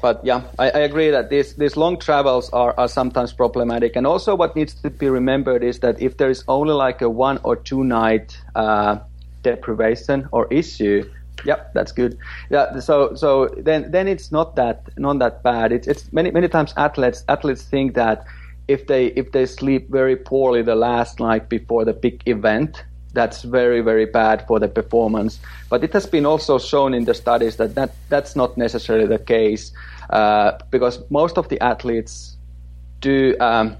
But 0.00 0.24
yeah, 0.24 0.42
I, 0.58 0.70
I 0.70 0.78
agree 0.80 1.10
that 1.10 1.30
these, 1.30 1.54
these 1.54 1.76
long 1.76 1.98
travels 1.98 2.50
are, 2.50 2.74
are 2.76 2.88
sometimes 2.88 3.32
problematic. 3.32 3.94
And 3.94 4.06
also, 4.06 4.34
what 4.34 4.56
needs 4.56 4.74
to 4.82 4.90
be 4.90 5.08
remembered 5.08 5.62
is 5.62 5.78
that 5.80 6.02
if 6.02 6.16
there 6.16 6.28
is 6.28 6.42
only 6.48 6.74
like 6.74 7.02
a 7.02 7.08
one 7.08 7.38
or 7.44 7.54
two 7.54 7.84
night 7.84 8.36
uh, 8.54 8.98
deprivation 9.42 10.28
or 10.32 10.52
issue, 10.52 11.08
Yep, 11.44 11.74
that's 11.74 11.92
good. 11.92 12.18
Yeah, 12.50 12.78
so 12.78 13.14
so 13.14 13.48
then 13.56 13.90
then 13.90 14.06
it's 14.06 14.30
not 14.30 14.54
that 14.56 14.88
not 14.96 15.18
that 15.18 15.42
bad. 15.42 15.72
It's 15.72 15.88
it's 15.88 16.12
many 16.12 16.30
many 16.30 16.48
times 16.48 16.72
athletes 16.76 17.24
athletes 17.28 17.62
think 17.62 17.94
that 17.94 18.24
if 18.68 18.86
they 18.86 19.06
if 19.06 19.32
they 19.32 19.46
sleep 19.46 19.90
very 19.90 20.16
poorly 20.16 20.62
the 20.62 20.74
last 20.74 21.20
night 21.20 21.48
before 21.48 21.84
the 21.84 21.92
big 21.92 22.22
event, 22.26 22.84
that's 23.12 23.42
very 23.42 23.80
very 23.80 24.06
bad 24.06 24.46
for 24.46 24.58
the 24.58 24.68
performance. 24.68 25.40
But 25.68 25.84
it 25.84 25.92
has 25.92 26.06
been 26.06 26.26
also 26.26 26.58
shown 26.58 26.94
in 26.94 27.04
the 27.04 27.14
studies 27.14 27.56
that, 27.56 27.74
that 27.74 27.94
that's 28.08 28.36
not 28.36 28.56
necessarily 28.56 29.06
the 29.06 29.18
case 29.18 29.72
uh, 30.10 30.58
because 30.70 31.02
most 31.10 31.38
of 31.38 31.48
the 31.48 31.60
athletes 31.60 32.36
do. 33.00 33.36
Um, 33.40 33.76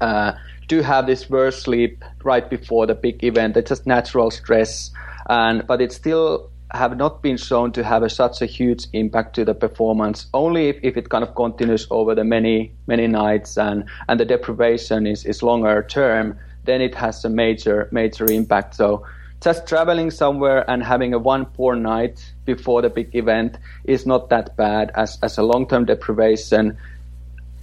uh, 0.00 0.32
do 0.68 0.82
have 0.82 1.06
this 1.06 1.28
worse 1.28 1.60
sleep 1.62 2.04
right 2.22 2.48
before 2.48 2.86
the 2.86 2.94
big 2.94 3.24
event. 3.24 3.56
It's 3.56 3.70
just 3.70 3.86
natural 3.86 4.30
stress, 4.30 4.90
and 5.28 5.66
but 5.66 5.80
it's 5.80 5.96
still 5.96 6.50
have 6.72 6.96
not 6.96 7.22
been 7.22 7.36
shown 7.36 7.72
to 7.72 7.82
have 7.82 8.02
a, 8.02 8.10
such 8.10 8.42
a 8.42 8.46
huge 8.46 8.86
impact 8.92 9.34
to 9.36 9.44
the 9.44 9.54
performance. 9.54 10.26
Only 10.34 10.68
if, 10.68 10.76
if 10.82 10.96
it 10.96 11.08
kind 11.08 11.24
of 11.24 11.34
continues 11.34 11.86
over 11.90 12.14
the 12.14 12.24
many 12.24 12.72
many 12.86 13.06
nights 13.06 13.56
and 13.56 13.84
and 14.08 14.20
the 14.20 14.24
deprivation 14.24 15.06
is, 15.06 15.24
is 15.24 15.42
longer 15.42 15.82
term, 15.88 16.38
then 16.64 16.80
it 16.80 16.94
has 16.94 17.24
a 17.24 17.30
major 17.30 17.88
major 17.90 18.30
impact. 18.30 18.74
So 18.74 19.06
just 19.40 19.66
traveling 19.66 20.10
somewhere 20.10 20.68
and 20.68 20.82
having 20.82 21.14
a 21.14 21.18
one 21.18 21.46
poor 21.46 21.74
night 21.74 22.34
before 22.44 22.82
the 22.82 22.90
big 22.90 23.14
event 23.14 23.56
is 23.84 24.04
not 24.04 24.28
that 24.28 24.56
bad 24.56 24.90
as 24.94 25.18
as 25.22 25.38
a 25.38 25.42
long 25.42 25.66
term 25.66 25.86
deprivation. 25.86 26.76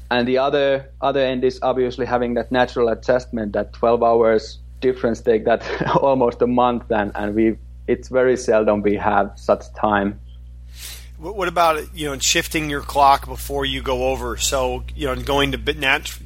And 0.09 0.27
the 0.27 0.39
other 0.39 0.89
other 1.01 1.19
end 1.19 1.43
is 1.43 1.59
obviously 1.61 2.07
having 2.07 2.33
that 2.35 2.51
natural 2.51 2.89
adjustment 2.89 3.53
that 3.53 3.73
12 3.73 4.01
hours 4.01 4.59
difference 4.81 5.21
take 5.21 5.45
that 5.45 5.63
almost 6.01 6.41
a 6.41 6.47
month 6.47 6.91
and, 6.91 7.11
and 7.15 7.33
we 7.33 7.57
it's 7.87 8.09
very 8.09 8.37
seldom 8.37 8.81
we 8.81 8.95
have 8.95 9.33
such 9.35 9.73
time. 9.73 10.19
What 11.17 11.47
about 11.47 11.95
you 11.95 12.07
know 12.07 12.19
shifting 12.19 12.69
your 12.69 12.81
clock 12.81 13.25
before 13.27 13.65
you 13.65 13.81
go 13.81 14.09
over? 14.09 14.37
So 14.37 14.83
you 14.95 15.07
know 15.07 15.15
going 15.15 15.53
to 15.53 15.73
nat- 15.73 16.19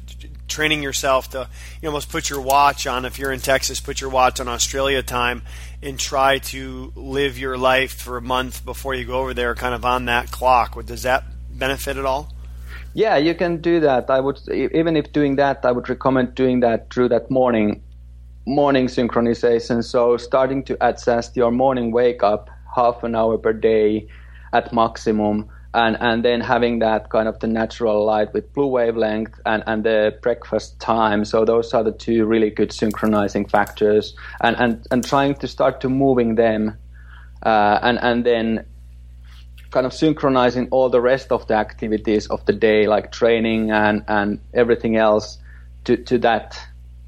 training 0.48 0.82
yourself 0.82 1.30
to 1.30 1.48
you 1.80 1.88
almost 1.88 2.10
put 2.10 2.28
your 2.28 2.40
watch 2.40 2.86
on. 2.86 3.04
If 3.04 3.18
you're 3.18 3.32
in 3.32 3.40
Texas, 3.40 3.80
put 3.80 4.00
your 4.00 4.10
watch 4.10 4.40
on 4.40 4.48
Australia 4.48 5.02
time 5.02 5.42
and 5.80 5.98
try 5.98 6.38
to 6.38 6.92
live 6.96 7.38
your 7.38 7.56
life 7.56 7.92
for 7.92 8.16
a 8.16 8.22
month 8.22 8.64
before 8.64 8.94
you 8.94 9.04
go 9.04 9.20
over 9.20 9.32
there, 9.32 9.54
kind 9.54 9.74
of 9.74 9.84
on 9.84 10.06
that 10.06 10.30
clock. 10.30 10.84
Does 10.84 11.04
that 11.04 11.24
benefit 11.50 11.96
at 11.96 12.04
all? 12.04 12.32
Yeah, 12.92 13.16
you 13.16 13.34
can 13.36 13.60
do 13.60 13.78
that. 13.80 14.10
I 14.10 14.18
would 14.18 14.40
even 14.48 14.96
if 14.96 15.12
doing 15.12 15.36
that, 15.36 15.64
I 15.64 15.70
would 15.70 15.88
recommend 15.88 16.34
doing 16.34 16.60
that 16.60 16.92
through 16.92 17.10
that 17.10 17.30
morning 17.30 17.82
morning 18.50 18.86
synchronization. 18.86 19.82
So 19.84 20.16
starting 20.16 20.64
to 20.64 20.76
adjust 20.80 21.36
your 21.36 21.50
morning 21.50 21.92
wake 21.92 22.22
up 22.22 22.50
half 22.74 23.02
an 23.04 23.14
hour 23.14 23.38
per 23.38 23.52
day 23.52 24.08
at 24.52 24.72
maximum. 24.72 25.48
And, 25.72 25.96
and 26.00 26.24
then 26.24 26.40
having 26.40 26.80
that 26.80 27.10
kind 27.10 27.28
of 27.28 27.38
the 27.38 27.46
natural 27.46 28.04
light 28.04 28.34
with 28.34 28.52
blue 28.54 28.66
wavelength 28.66 29.38
and, 29.46 29.62
and 29.68 29.84
the 29.84 30.18
breakfast 30.20 30.80
time. 30.80 31.24
So 31.24 31.44
those 31.44 31.72
are 31.72 31.84
the 31.84 31.92
two 31.92 32.26
really 32.26 32.50
good 32.50 32.72
synchronizing 32.72 33.46
factors 33.46 34.16
and, 34.40 34.56
and, 34.56 34.84
and 34.90 35.06
trying 35.06 35.36
to 35.36 35.46
start 35.46 35.80
to 35.82 35.88
moving 35.88 36.34
them 36.34 36.76
uh, 37.44 37.78
and, 37.82 38.00
and 38.02 38.26
then 38.26 38.66
kind 39.70 39.86
of 39.86 39.92
synchronizing 39.92 40.66
all 40.72 40.90
the 40.90 41.00
rest 41.00 41.30
of 41.30 41.46
the 41.46 41.54
activities 41.54 42.26
of 42.26 42.44
the 42.46 42.52
day, 42.52 42.88
like 42.88 43.12
training 43.12 43.70
and, 43.70 44.02
and 44.08 44.40
everything 44.52 44.96
else 44.96 45.38
to, 45.84 45.96
to 45.96 46.18
that 46.18 46.60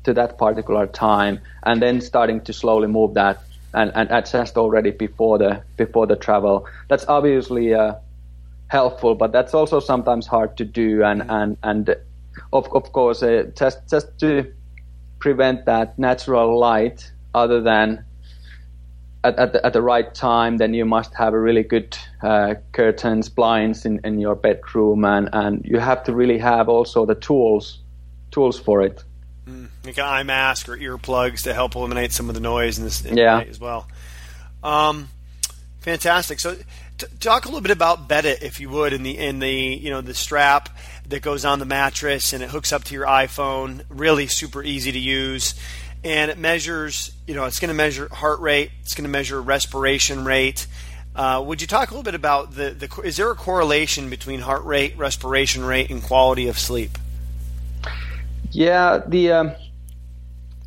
to 0.05 0.13
that 0.15 0.39
particular 0.39 0.87
time, 0.87 1.41
and 1.63 1.81
then 1.81 2.01
starting 2.01 2.41
to 2.43 2.53
slowly 2.53 2.89
move 2.89 3.15
that 3.15 3.43
and, 3.75 3.93
and 3.95 4.11
adjust 4.11 4.57
already 4.57 4.91
before 4.91 5.39
the 5.39 5.63
before 5.77 6.07
the 6.07 6.17
travel. 6.17 6.67
That's 6.89 7.07
obviously 7.09 7.75
uh, 7.75 7.95
helpful, 8.69 9.15
but 9.15 9.33
that's 9.33 9.55
also 9.55 9.81
sometimes 9.81 10.27
hard 10.27 10.57
to 10.57 10.65
do. 10.65 11.03
And 11.05 11.23
and 11.29 11.57
and 11.63 11.97
of 12.53 12.73
of 12.73 12.93
course, 12.93 13.23
uh, 13.23 13.51
just 13.55 13.89
just 13.91 14.19
to 14.21 14.53
prevent 15.19 15.67
that 15.67 15.99
natural 15.99 16.59
light, 16.59 17.13
other 17.35 17.61
than 17.61 18.05
at, 19.25 19.39
at, 19.39 19.53
the, 19.53 19.65
at 19.65 19.73
the 19.73 19.83
right 19.83 20.13
time, 20.15 20.57
then 20.57 20.75
you 20.75 20.85
must 20.85 21.15
have 21.15 21.33
a 21.33 21.39
really 21.39 21.63
good 21.63 21.97
uh, 22.23 22.55
curtains, 22.73 23.29
blinds 23.29 23.87
in, 23.87 24.01
in 24.05 24.19
your 24.19 24.35
bedroom, 24.35 25.05
and, 25.05 25.29
and 25.33 25.65
you 25.65 25.79
have 25.79 26.03
to 26.05 26.13
really 26.13 26.39
have 26.39 26.69
also 26.69 27.07
the 27.07 27.15
tools 27.15 27.79
tools 28.31 28.59
for 28.59 28.83
it. 28.83 29.05
Mm, 29.49 29.69
like 29.85 29.99
an 29.99 30.05
eye 30.05 30.23
mask 30.23 30.69
or 30.69 30.77
earplugs 30.77 31.43
to 31.43 31.55
help 31.55 31.75
eliminate 31.75 32.13
some 32.13 32.29
of 32.29 32.37
the 32.37 32.41
noise 32.41 32.79
in 32.79 32.85
this 32.85 33.05
in 33.05 33.17
yeah. 33.17 33.41
as 33.41 33.59
well. 33.59 33.89
Um, 34.63 35.09
fantastic. 35.81 36.39
So, 36.39 36.57
t- 36.99 37.07
talk 37.19 37.45
a 37.45 37.49
little 37.49 37.61
bit 37.61 37.73
about 37.73 38.09
Beddit, 38.09 38.43
if 38.43 38.61
you 38.61 38.71
would, 38.71 38.93
in 38.93 39.03
the 39.03 39.19
in 39.19 39.41
the 39.41 39.51
you 39.53 39.91
know 39.91 40.01
the 40.01 40.15
strap 40.15 40.69
that 41.09 41.23
goes 41.23 41.45
on 41.45 41.59
the 41.59 41.65
mattress 41.65 42.33
and 42.33 42.41
it 42.41 42.51
hooks 42.51 42.73
up 42.73 42.85
to 42.85 42.95
your 42.95 43.07
iPhone. 43.07 43.85
Really 43.89 44.29
super 44.29 44.63
easy 44.63 44.93
to 44.93 44.99
use, 44.99 45.57
and 46.05 46.31
it 46.31 46.39
measures. 46.39 47.11
You 47.27 47.35
know, 47.35 47.47
it's 47.47 47.59
going 47.59 47.71
to 47.71 47.75
measure 47.75 48.09
heart 48.15 48.39
rate. 48.39 48.71
It's 48.83 48.95
going 48.95 49.05
to 49.05 49.11
measure 49.11 49.43
respiration 49.43 50.25
rate. 50.25 50.69
Uh, 51.17 51.43
would 51.45 51.61
you 51.61 51.67
talk 51.67 51.91
a 51.91 51.95
little 51.95 52.05
bit 52.05 52.15
about 52.15 52.55
the, 52.55 52.71
the? 52.71 53.01
Is 53.03 53.17
there 53.17 53.31
a 53.33 53.35
correlation 53.35 54.09
between 54.09 54.39
heart 54.39 54.63
rate, 54.65 54.97
respiration 54.97 55.65
rate, 55.65 55.91
and 55.91 56.01
quality 56.01 56.47
of 56.47 56.61
sleep? 56.61 56.97
Yeah, 58.53 59.01
the 59.07 59.33
um, 59.33 59.53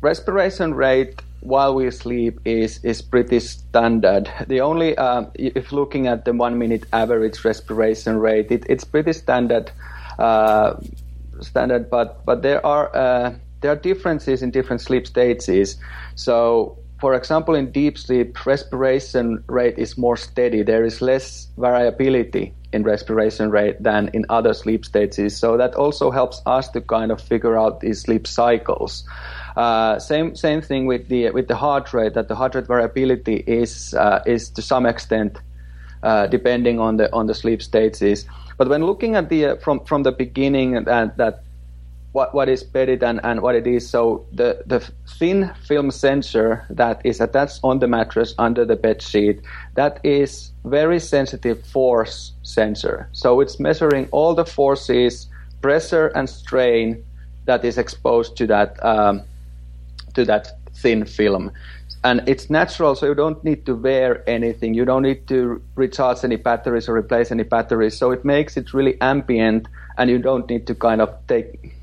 respiration 0.00 0.74
rate 0.74 1.22
while 1.40 1.74
we 1.74 1.90
sleep 1.92 2.40
is 2.44 2.82
is 2.84 3.00
pretty 3.00 3.38
standard. 3.38 4.28
The 4.48 4.60
only 4.60 4.98
uh, 4.98 5.26
if 5.34 5.70
looking 5.70 6.08
at 6.08 6.24
the 6.24 6.32
one 6.32 6.58
minute 6.58 6.84
average 6.92 7.44
respiration 7.44 8.18
rate, 8.18 8.50
it, 8.50 8.66
it's 8.68 8.84
pretty 8.84 9.12
standard. 9.12 9.70
Uh, 10.18 10.74
standard, 11.40 11.88
but 11.88 12.24
but 12.26 12.42
there 12.42 12.64
are 12.66 12.94
uh, 12.96 13.34
there 13.60 13.70
are 13.70 13.76
differences 13.76 14.42
in 14.42 14.50
different 14.50 14.80
sleep 14.82 15.06
stages. 15.06 15.76
So, 16.16 16.78
for 17.00 17.14
example, 17.14 17.54
in 17.54 17.70
deep 17.70 17.98
sleep, 17.98 18.44
respiration 18.46 19.44
rate 19.46 19.78
is 19.78 19.96
more 19.96 20.16
steady. 20.16 20.62
There 20.62 20.84
is 20.84 21.00
less 21.00 21.48
variability 21.56 22.52
in 22.76 22.84
respiration 22.84 23.50
rate 23.50 23.82
than 23.82 24.10
in 24.12 24.24
other 24.28 24.54
sleep 24.54 24.84
stages. 24.84 25.36
So 25.36 25.56
that 25.56 25.74
also 25.74 26.10
helps 26.10 26.40
us 26.46 26.68
to 26.68 26.80
kind 26.80 27.10
of 27.10 27.20
figure 27.20 27.56
out 27.58 27.80
these 27.80 28.02
sleep 28.02 28.26
cycles. 28.26 29.04
Uh, 29.56 29.98
same 29.98 30.36
same 30.36 30.60
thing 30.60 30.86
with 30.86 31.08
the 31.08 31.30
with 31.30 31.48
the 31.48 31.56
heart 31.56 31.92
rate. 31.92 32.14
That 32.14 32.28
the 32.28 32.36
heart 32.36 32.54
rate 32.54 32.68
variability 32.68 33.36
is 33.46 33.94
uh, 33.94 34.20
is 34.26 34.50
to 34.50 34.62
some 34.62 34.86
extent 34.86 35.38
uh, 36.02 36.26
depending 36.26 36.78
on 36.78 36.98
the 36.98 37.12
on 37.12 37.26
the 37.26 37.34
sleep 37.34 37.62
stages. 37.62 38.26
But 38.58 38.68
when 38.68 38.84
looking 38.84 39.16
at 39.16 39.28
the 39.28 39.46
uh, 39.46 39.56
from 39.56 39.80
from 39.84 40.02
the 40.04 40.12
beginning 40.12 40.84
that 40.84 41.16
that 41.16 41.42
what, 42.16 42.32
what 42.34 42.48
is 42.48 42.64
Beddit 42.64 43.02
and, 43.02 43.20
and 43.24 43.42
what 43.42 43.54
it 43.54 43.66
is. 43.66 43.86
So 43.86 44.24
the, 44.32 44.62
the 44.64 44.80
thin 45.18 45.52
film 45.68 45.90
sensor 45.90 46.64
that 46.70 47.02
is 47.04 47.20
attached 47.20 47.60
on 47.62 47.80
the 47.80 47.86
mattress 47.86 48.34
under 48.38 48.64
the 48.64 48.74
bed 48.74 49.02
sheet, 49.02 49.42
that 49.74 50.00
is 50.02 50.50
very 50.64 50.98
sensitive 50.98 51.62
force 51.66 52.32
sensor. 52.42 53.10
So 53.12 53.42
it's 53.42 53.60
measuring 53.60 54.08
all 54.12 54.34
the 54.34 54.46
forces, 54.46 55.26
pressure 55.60 56.06
and 56.14 56.26
strain 56.26 57.04
that 57.44 57.62
is 57.66 57.76
exposed 57.76 58.34
to 58.38 58.46
that 58.46 58.82
um, 58.82 59.20
to 60.14 60.24
that 60.24 60.56
thin 60.72 61.04
film. 61.04 61.52
And 62.02 62.26
it's 62.26 62.48
natural, 62.48 62.94
so 62.94 63.04
you 63.06 63.14
don't 63.14 63.42
need 63.44 63.66
to 63.66 63.74
wear 63.74 64.24
anything. 64.26 64.72
You 64.72 64.86
don't 64.86 65.02
need 65.02 65.28
to 65.28 65.60
recharge 65.74 66.24
any 66.24 66.36
batteries 66.36 66.88
or 66.88 66.96
replace 66.96 67.30
any 67.30 67.42
batteries. 67.42 67.98
So 67.98 68.10
it 68.10 68.24
makes 68.24 68.56
it 68.56 68.72
really 68.72 68.98
ambient, 69.02 69.68
and 69.98 70.08
you 70.08 70.18
don't 70.18 70.48
need 70.48 70.66
to 70.68 70.74
kind 70.74 71.02
of 71.02 71.10
take 71.26 71.75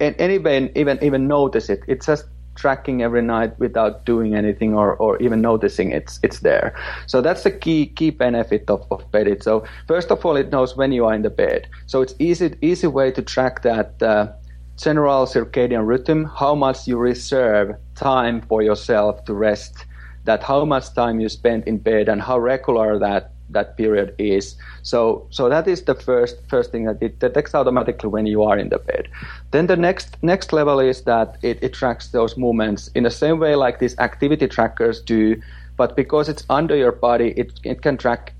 anybody 0.00 0.70
even 0.74 0.98
even 1.02 1.26
notice 1.26 1.68
it. 1.68 1.82
It's 1.86 2.06
just 2.06 2.26
tracking 2.56 3.02
every 3.02 3.22
night 3.22 3.58
without 3.58 4.06
doing 4.06 4.34
anything 4.34 4.74
or, 4.74 4.96
or 4.96 5.18
even 5.18 5.40
noticing 5.40 5.92
it's 5.92 6.18
it's 6.22 6.40
there. 6.40 6.74
So 7.06 7.20
that's 7.20 7.42
the 7.42 7.50
key 7.50 7.86
key 7.86 8.10
benefit 8.10 8.68
of, 8.68 8.86
of 8.90 9.10
Beddit. 9.12 9.42
So 9.42 9.64
first 9.86 10.10
of 10.10 10.24
all, 10.24 10.36
it 10.36 10.50
knows 10.50 10.76
when 10.76 10.92
you 10.92 11.04
are 11.04 11.14
in 11.14 11.22
the 11.22 11.30
bed. 11.30 11.68
So 11.86 12.02
it's 12.02 12.14
easy 12.18 12.54
easy 12.62 12.86
way 12.86 13.10
to 13.12 13.22
track 13.22 13.62
that 13.62 14.02
uh, 14.02 14.32
general 14.76 15.26
circadian 15.26 15.86
rhythm, 15.86 16.24
how 16.24 16.54
much 16.54 16.86
you 16.86 16.96
reserve 16.98 17.76
time 17.94 18.42
for 18.42 18.62
yourself 18.62 19.24
to 19.24 19.34
rest, 19.34 19.86
that 20.24 20.42
how 20.42 20.64
much 20.64 20.92
time 20.94 21.20
you 21.20 21.28
spend 21.28 21.64
in 21.64 21.78
bed 21.78 22.08
and 22.08 22.20
how 22.20 22.38
regular 22.38 22.98
that 22.98 23.32
that 23.50 23.76
period 23.76 24.14
is. 24.18 24.56
So, 24.82 25.26
so 25.30 25.48
that 25.48 25.66
is 25.66 25.82
the 25.82 25.94
first 25.94 26.36
first 26.48 26.70
thing 26.72 26.84
that 26.84 27.02
it 27.02 27.18
detects 27.18 27.54
automatically 27.54 28.08
when 28.08 28.26
you 28.26 28.42
are 28.42 28.58
in 28.58 28.68
the 28.68 28.78
bed. 28.78 29.08
Then 29.50 29.66
the 29.66 29.76
next 29.76 30.16
next 30.22 30.52
level 30.52 30.80
is 30.80 31.02
that 31.02 31.38
it, 31.42 31.58
it 31.62 31.72
tracks 31.72 32.08
those 32.08 32.36
movements 32.36 32.88
in 32.94 33.04
the 33.04 33.10
same 33.10 33.38
way 33.38 33.54
like 33.54 33.78
these 33.78 33.98
activity 33.98 34.46
trackers 34.48 35.00
do, 35.00 35.40
but 35.76 35.96
because 35.96 36.28
it's 36.28 36.44
under 36.48 36.76
your 36.76 36.92
body, 36.92 37.32
it 37.36 37.58
it 37.64 37.82
can 37.82 37.96
track 37.96 38.35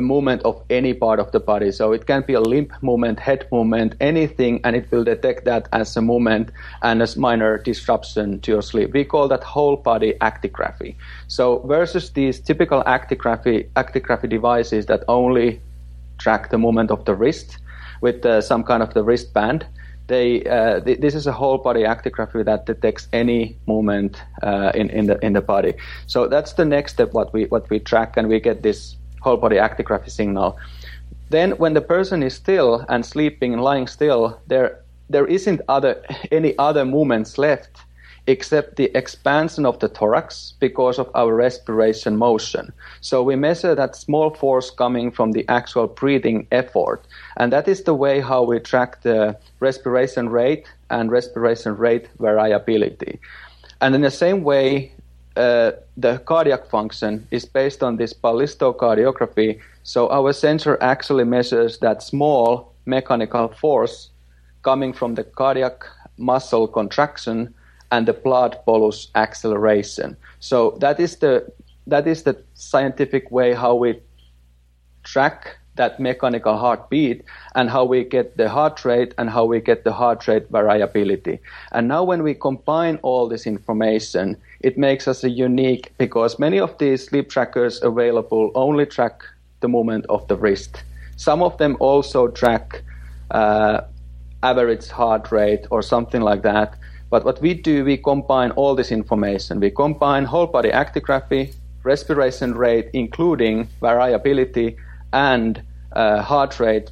a 0.00 0.02
movement 0.12 0.40
of 0.50 0.56
any 0.70 0.92
part 1.04 1.18
of 1.20 1.28
the 1.34 1.42
body. 1.52 1.70
So 1.70 1.92
it 1.92 2.06
can 2.10 2.22
be 2.30 2.34
a 2.34 2.40
limb 2.40 2.68
movement, 2.82 3.20
head 3.20 3.46
movement, 3.52 3.94
anything, 4.00 4.60
and 4.64 4.74
it 4.74 4.90
will 4.90 5.04
detect 5.04 5.44
that 5.44 5.68
as 5.72 5.96
a 5.96 6.02
movement 6.02 6.50
and 6.82 7.02
as 7.02 7.16
minor 7.16 7.52
disruption 7.58 8.40
to 8.40 8.52
your 8.52 8.62
sleep. 8.62 8.88
We 8.92 9.04
call 9.04 9.28
that 9.28 9.44
whole 9.44 9.76
body 9.76 10.14
actigraphy. 10.20 10.96
So 11.28 11.44
versus 11.74 12.10
these 12.18 12.40
typical 12.40 12.82
actigraphy, 12.84 13.56
actigraphy 13.82 14.28
devices 14.28 14.86
that 14.86 15.04
only 15.08 15.60
track 16.18 16.50
the 16.50 16.58
movement 16.58 16.90
of 16.90 17.04
the 17.04 17.14
wrist 17.14 17.58
with 18.00 18.24
uh, 18.24 18.40
some 18.40 18.62
kind 18.64 18.82
of 18.82 18.94
the 18.94 19.02
wristband, 19.02 19.66
they, 20.10 20.42
uh, 20.44 20.80
th- 20.80 21.00
this 21.00 21.14
is 21.14 21.26
a 21.26 21.32
whole 21.32 21.58
body 21.58 21.82
actigraphy 21.82 22.44
that 22.44 22.66
detects 22.66 23.08
any 23.12 23.56
movement 23.66 24.20
uh, 24.42 24.72
in, 24.74 24.90
in 24.90 25.06
the 25.06 25.16
in 25.24 25.32
the 25.34 25.40
body. 25.40 25.74
So 26.06 26.26
that's 26.26 26.54
the 26.54 26.64
next 26.64 26.94
step. 26.94 27.12
What 27.12 27.32
we 27.32 27.44
what 27.44 27.70
we 27.70 27.78
track, 27.78 28.16
and 28.16 28.28
we 28.28 28.40
get 28.40 28.62
this 28.62 28.96
whole 29.20 29.36
body 29.36 29.56
actigraphy 29.56 30.10
signal. 30.10 30.58
Then, 31.30 31.52
when 31.52 31.74
the 31.74 31.80
person 31.80 32.22
is 32.22 32.34
still 32.34 32.84
and 32.88 33.06
sleeping 33.06 33.52
and 33.52 33.62
lying 33.62 33.86
still, 33.86 34.40
there 34.48 34.80
there 35.08 35.26
isn't 35.26 35.60
other 35.68 36.02
any 36.32 36.56
other 36.58 36.84
movements 36.84 37.38
left 37.38 37.70
except 38.26 38.76
the 38.76 38.96
expansion 38.96 39.66
of 39.66 39.78
the 39.80 39.88
thorax 39.88 40.54
because 40.60 40.98
of 40.98 41.10
our 41.14 41.34
respiration 41.34 42.16
motion. 42.16 42.72
So 43.00 43.22
we 43.22 43.34
measure 43.34 43.74
that 43.74 43.96
small 43.96 44.30
force 44.30 44.70
coming 44.70 45.10
from 45.10 45.32
the 45.32 45.44
actual 45.48 45.86
breathing 45.86 46.46
effort, 46.52 47.04
and 47.36 47.52
that 47.52 47.66
is 47.66 47.84
the 47.84 47.94
way 47.94 48.20
how 48.20 48.42
we 48.44 48.60
track 48.60 49.02
the 49.02 49.36
respiration 49.58 50.28
rate 50.28 50.66
and 50.90 51.10
respiration 51.10 51.76
rate 51.76 52.08
variability. 52.18 53.18
And 53.80 53.94
in 53.94 54.02
the 54.02 54.10
same 54.10 54.44
way, 54.44 54.92
uh, 55.40 55.72
the 55.96 56.18
cardiac 56.18 56.66
function 56.66 57.26
is 57.30 57.44
based 57.44 57.82
on 57.82 57.96
this 57.96 58.12
ballistocardiography. 58.12 59.58
So 59.82 60.10
our 60.10 60.32
sensor 60.32 60.76
actually 60.80 61.24
measures 61.24 61.78
that 61.78 62.02
small 62.02 62.72
mechanical 62.84 63.48
force 63.48 64.10
coming 64.62 64.92
from 64.92 65.14
the 65.14 65.24
cardiac 65.24 65.84
muscle 66.18 66.68
contraction 66.68 67.54
and 67.90 68.06
the 68.06 68.12
blood 68.12 68.58
bolus 68.66 69.08
acceleration. 69.14 70.16
So 70.40 70.76
that 70.80 71.00
is 71.00 71.16
the 71.16 71.50
that 71.86 72.06
is 72.06 72.22
the 72.22 72.36
scientific 72.54 73.30
way 73.30 73.54
how 73.54 73.74
we 73.74 74.00
track 75.02 75.56
that 75.76 75.98
mechanical 75.98 76.56
heartbeat 76.58 77.24
and 77.54 77.70
how 77.70 77.84
we 77.84 78.04
get 78.04 78.36
the 78.36 78.48
heart 78.48 78.84
rate 78.84 79.14
and 79.18 79.30
how 79.30 79.44
we 79.46 79.60
get 79.60 79.84
the 79.84 79.92
heart 79.92 80.28
rate 80.28 80.46
variability. 80.50 81.38
And 81.72 81.88
now 81.88 82.04
when 82.04 82.22
we 82.22 82.34
combine 82.34 82.98
all 83.02 83.28
this 83.28 83.46
information, 83.46 84.36
it 84.60 84.76
makes 84.76 85.08
us 85.08 85.24
a 85.24 85.30
unique 85.30 85.92
because 85.98 86.38
many 86.38 86.60
of 86.60 86.76
these 86.78 87.06
sleep 87.06 87.30
trackers 87.30 87.82
available 87.82 88.50
only 88.54 88.86
track 88.86 89.22
the 89.60 89.68
movement 89.68 90.06
of 90.08 90.26
the 90.28 90.36
wrist. 90.36 90.82
Some 91.16 91.42
of 91.42 91.56
them 91.58 91.76
also 91.80 92.28
track 92.28 92.82
uh, 93.30 93.82
average 94.42 94.88
heart 94.88 95.32
rate 95.32 95.66
or 95.70 95.82
something 95.82 96.20
like 96.20 96.42
that. 96.42 96.76
But 97.10 97.24
what 97.24 97.40
we 97.40 97.54
do, 97.54 97.84
we 97.84 97.96
combine 97.96 98.52
all 98.52 98.74
this 98.74 98.92
information. 98.92 99.60
We 99.60 99.70
combine 99.70 100.24
whole 100.24 100.46
body 100.46 100.70
actigraphy, 100.70 101.54
respiration 101.82 102.54
rate, 102.54 102.88
including 102.92 103.68
variability, 103.80 104.76
and 105.12 105.62
uh, 105.92 106.22
heart 106.22 106.60
rate, 106.60 106.90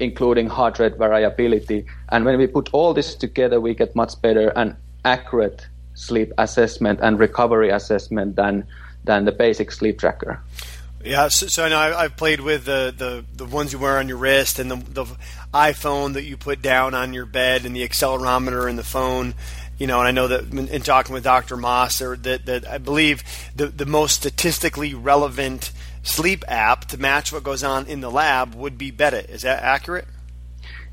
including 0.00 0.48
heart 0.48 0.78
rate 0.78 0.96
variability. 0.96 1.86
And 2.08 2.24
when 2.24 2.38
we 2.38 2.46
put 2.46 2.70
all 2.72 2.92
this 2.92 3.14
together, 3.14 3.60
we 3.60 3.74
get 3.74 3.94
much 3.94 4.20
better 4.20 4.48
and 4.48 4.74
accurate 5.04 5.66
sleep 5.96 6.32
assessment 6.38 7.00
and 7.02 7.18
recovery 7.18 7.70
assessment 7.70 8.36
than 8.36 8.64
than 9.04 9.24
the 9.24 9.32
basic 9.32 9.72
sleep 9.72 9.98
tracker. 9.98 10.40
Yeah, 11.04 11.28
so, 11.28 11.46
so 11.46 11.64
I 11.64 11.68
know 11.68 11.78
I've 11.78 12.16
played 12.16 12.40
with 12.40 12.64
the, 12.64 12.92
the, 12.96 13.24
the 13.36 13.44
ones 13.44 13.72
you 13.72 13.78
wear 13.78 13.98
on 13.98 14.08
your 14.08 14.16
wrist 14.16 14.58
and 14.58 14.68
the, 14.68 14.76
the 14.76 15.04
iPhone 15.54 16.14
that 16.14 16.24
you 16.24 16.36
put 16.36 16.60
down 16.60 16.94
on 16.94 17.14
your 17.14 17.26
bed 17.26 17.64
and 17.64 17.76
the 17.76 17.86
accelerometer 17.86 18.68
and 18.68 18.76
the 18.76 18.82
phone. 18.82 19.34
you 19.78 19.86
know, 19.86 20.00
and 20.00 20.08
I 20.08 20.10
know 20.10 20.26
that 20.26 20.52
in 20.52 20.82
talking 20.82 21.12
with 21.12 21.22
Dr. 21.22 21.56
Maas, 21.56 22.02
or 22.02 22.16
that, 22.16 22.46
that 22.46 22.66
I 22.66 22.78
believe 22.78 23.22
the 23.54 23.66
the 23.66 23.86
most 23.86 24.16
statistically 24.16 24.94
relevant 24.94 25.70
sleep 26.02 26.44
app 26.48 26.86
to 26.86 26.98
match 26.98 27.32
what 27.32 27.44
goes 27.44 27.62
on 27.62 27.86
in 27.86 28.00
the 28.00 28.10
lab 28.10 28.54
would 28.54 28.78
be 28.78 28.90
Beddit. 28.90 29.28
Is 29.28 29.42
that 29.42 29.62
accurate? 29.62 30.06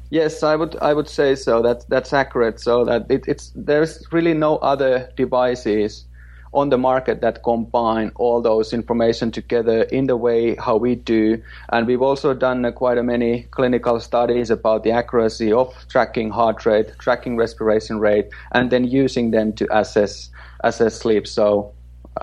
Yes, 0.09 0.43
I 0.43 0.55
would 0.55 0.75
I 0.81 0.93
would 0.93 1.09
say 1.09 1.35
so. 1.35 1.61
That 1.61 1.85
that's 1.89 2.13
accurate. 2.13 2.59
So 2.59 2.85
that 2.85 3.05
it, 3.09 3.27
it's 3.27 3.51
there's 3.55 4.05
really 4.11 4.33
no 4.33 4.57
other 4.57 5.11
devices 5.15 6.05
on 6.53 6.69
the 6.69 6.77
market 6.77 7.21
that 7.21 7.41
combine 7.43 8.11
all 8.15 8.41
those 8.41 8.73
information 8.73 9.31
together 9.31 9.83
in 9.83 10.05
the 10.05 10.15
way 10.15 10.55
how 10.55 10.77
we 10.77 10.95
do. 10.95 11.41
And 11.69 11.87
we've 11.87 12.01
also 12.01 12.33
done 12.33 12.63
uh, 12.63 12.71
quite 12.71 12.97
a 12.97 13.03
many 13.03 13.43
clinical 13.51 13.99
studies 13.99 14.51
about 14.51 14.83
the 14.83 14.91
accuracy 14.91 15.51
of 15.51 15.73
tracking 15.89 16.29
heart 16.29 16.65
rate, 16.65 16.91
tracking 16.99 17.37
respiration 17.37 17.99
rate, 17.99 18.29
and 18.51 18.69
then 18.69 18.85
using 18.85 19.31
them 19.31 19.53
to 19.53 19.67
assess 19.75 20.29
assess 20.63 20.95
sleep. 20.95 21.27
So 21.27 21.73